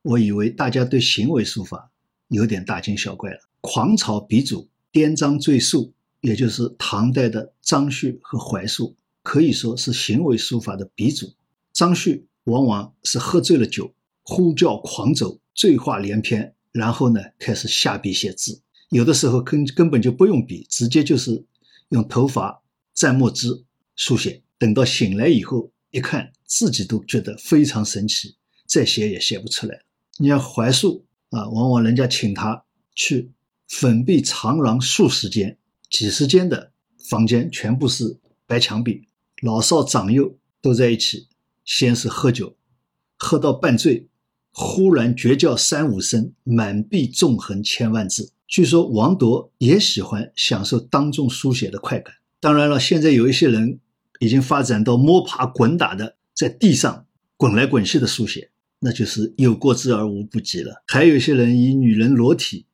[0.03, 1.91] 我以为大家对行为书法
[2.29, 3.39] 有点大惊小怪了。
[3.59, 8.95] 狂草鼻祖颠章赘述，也就是唐代的张旭和怀素。
[9.23, 11.33] 可以说是行为书法的鼻祖。
[11.73, 18.61] 张旭往往是喝醉了酒，呼叫狂走，醉话连篇，然后呢开始下笔写字。
[18.91, 21.45] 有的时候根根本就不用笔，直接就是
[21.89, 22.61] 用头发
[22.93, 23.63] 蘸墨汁
[23.95, 24.41] 书写。
[24.57, 28.35] 等到醒来以后，一看自己都觉得非常神奇，
[28.67, 29.81] 再写也写不出来。
[30.17, 33.31] 你像怀素啊，往往人家请他去
[33.69, 35.57] 粉壁长廊数十间、
[35.89, 36.73] 几十间的
[37.09, 39.07] 房间，全部是白墙壁。
[39.41, 41.29] 老少长幼都在一起，
[41.63, 42.57] 先是喝酒，
[43.15, 44.09] 喝到半醉，
[44.51, 48.33] 忽然绝叫三五声，满壁纵横千万字。
[48.51, 52.15] 据说王铎也喜欢享受当众书写的快感。
[52.41, 53.79] 当然了，现在有一些人
[54.19, 57.05] 已经发展到摸爬滚打的在地上
[57.37, 60.83] 滚来滚去的书写，那就是有过之而无不及了。
[60.87, 62.65] 还有一些人以女人裸体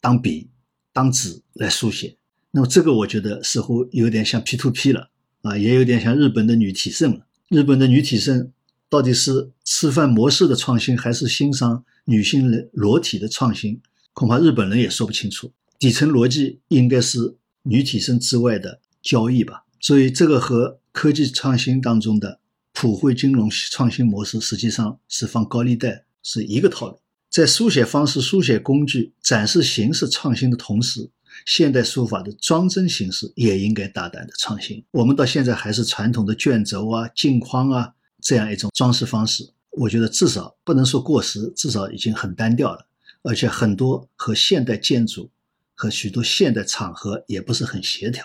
[0.00, 0.48] 当笔
[0.92, 2.16] 当纸来书写，
[2.52, 5.10] 那么这个我觉得似乎有点像 P to P 了。
[5.42, 7.26] 啊，也有点像日本的女体盛了。
[7.48, 8.52] 日本的女体盛
[8.88, 13.80] 到底是吃饭模式的创新，还是欣赏女性人裸体的创新？
[14.20, 15.50] 恐怕日本人也说不清楚。
[15.78, 19.64] 底层逻辑应该是女体盛之外的交易吧。
[19.80, 22.38] 所以这个和科技创新当中的
[22.74, 27.00] 普惠金融创新模式实际上是放高利贷是一个套路。
[27.30, 31.10] 在书写方式、书写工具、展示形式创新的同时。
[31.46, 34.84] 现代书法的装帧形式也应该大胆的创新。
[34.90, 42.86] 我们到现在还是传统的卷轴啊、镜框啊这样一种装饰方式，我觉得至少不能说过时，至少已经很单调了。
[43.22, 45.30] 而且很多和现代建筑
[45.74, 48.24] 和许多现代场合也不是很协调。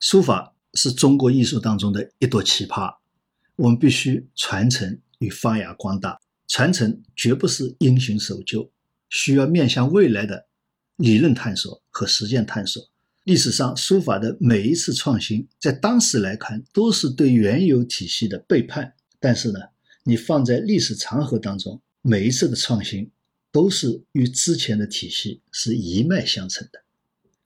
[0.00, 2.96] 书法是中国艺术当中的一朵奇葩，
[3.56, 6.20] 我们必须传承与发扬光大。
[6.48, 8.70] 传承绝不是因循守旧，
[9.08, 10.46] 需要面向未来的。
[10.96, 12.82] 理论探索和实践探索，
[13.24, 18.94] 历史上书法的每一次创新，在当时来看都是对原有体系的背叛。
[19.20, 19.58] 但是呢，
[20.04, 23.10] 你放在历史长河当中，每一次的创新
[23.56, 26.82] 都是与之前的体系是一脉相承的。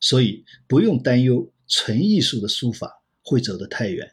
[0.01, 4.11] 所以不用担忧纯艺术的书法会走得太远，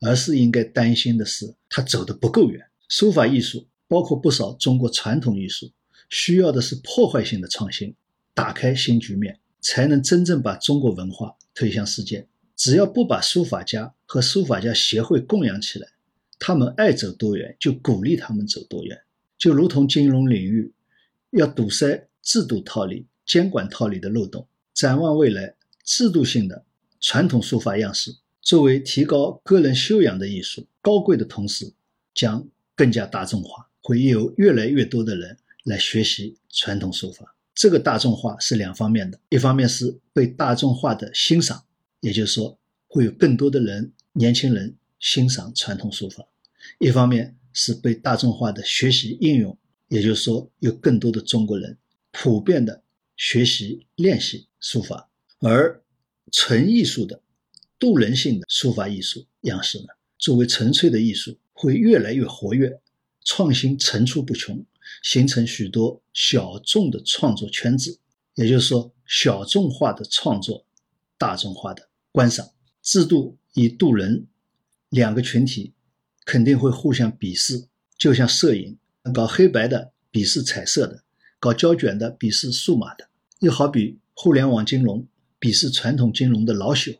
[0.00, 2.66] 而是应该担心的是它走得不够远。
[2.88, 5.70] 书法艺术包括不少中国传统艺术，
[6.10, 7.94] 需要的是破坏性的创新。
[8.34, 12.26] 打开新局面，才能真正把中国文化推向世界。
[12.56, 15.86] 只要不把书法家和书法家协会供养起来，
[16.40, 18.98] 他们爱走多远就鼓励他们走多远。
[19.38, 20.72] 就如同金融领域
[21.30, 25.54] 要堵塞制度套利、监管套利的漏洞，展望未来，
[25.84, 26.64] 制度性的
[27.00, 31.72] 传统书法样式作为提高个人修养的艺术，高贵的同时
[32.14, 37.34] 将更加大众化，会有越来越多的人来学习传统书法。
[37.54, 41.64] 这个大众化是两方面的，一方面是被大众化的欣赏，
[42.00, 46.22] 也就是说会有更多的人年轻人欣赏传统书法；
[46.78, 49.58] 一方面是被大众化的学习应用，
[49.88, 51.76] 也就是说有更多的中国人
[52.12, 52.82] 普遍的
[53.16, 55.10] 学习练习书法。
[55.40, 55.82] 而
[56.32, 57.20] 纯艺术的、
[57.78, 59.86] 度人性的书法艺术样式呢，
[60.18, 62.80] 作为纯粹的艺术，会越来越活跃，
[63.24, 64.64] 创新层出不穷。
[65.02, 68.00] 形成许多小众的创作圈子，
[68.34, 70.64] 也就是说，小众化的创作，
[71.18, 72.50] 大众化的观赏。
[72.82, 74.26] 制度以度人，
[74.88, 75.74] 两个群体
[76.24, 77.68] 肯定会互相鄙视。
[77.98, 78.78] 就像摄影，
[79.12, 81.02] 搞黑白的鄙视彩色的，
[81.38, 83.08] 搞胶卷的鄙视数码的，
[83.40, 85.06] 又好比互联网金融
[85.40, 86.98] 鄙视传统金融的老朽，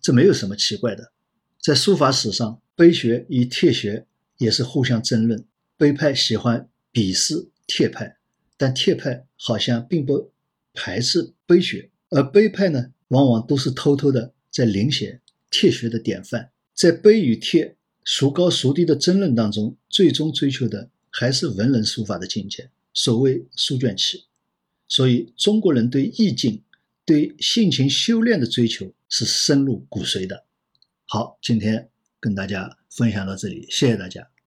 [0.00, 1.12] 这没有什么奇怪的。
[1.60, 4.06] 在书法史上，碑学与帖学
[4.38, 5.44] 也是互相争论，
[5.76, 6.68] 碑派喜欢。
[6.92, 8.16] 鄙视帖派，
[8.56, 10.32] 但帖派好像并不
[10.72, 16.52] 排斥碑学，而碑派呢，往往都是偷偷的在临写帖学的典范。
[16.72, 20.88] 在碑与帖孰高孰低的争论当中，最终追求的
[21.18, 24.26] 还是文人书法的境界，所谓书卷气。
[24.86, 26.62] 所以，中国人对意境、
[27.06, 30.44] 对性情修炼的追求是深入骨髓的。
[31.06, 31.88] 好，今天
[32.20, 34.35] 跟大家分享到这里，谢谢大家。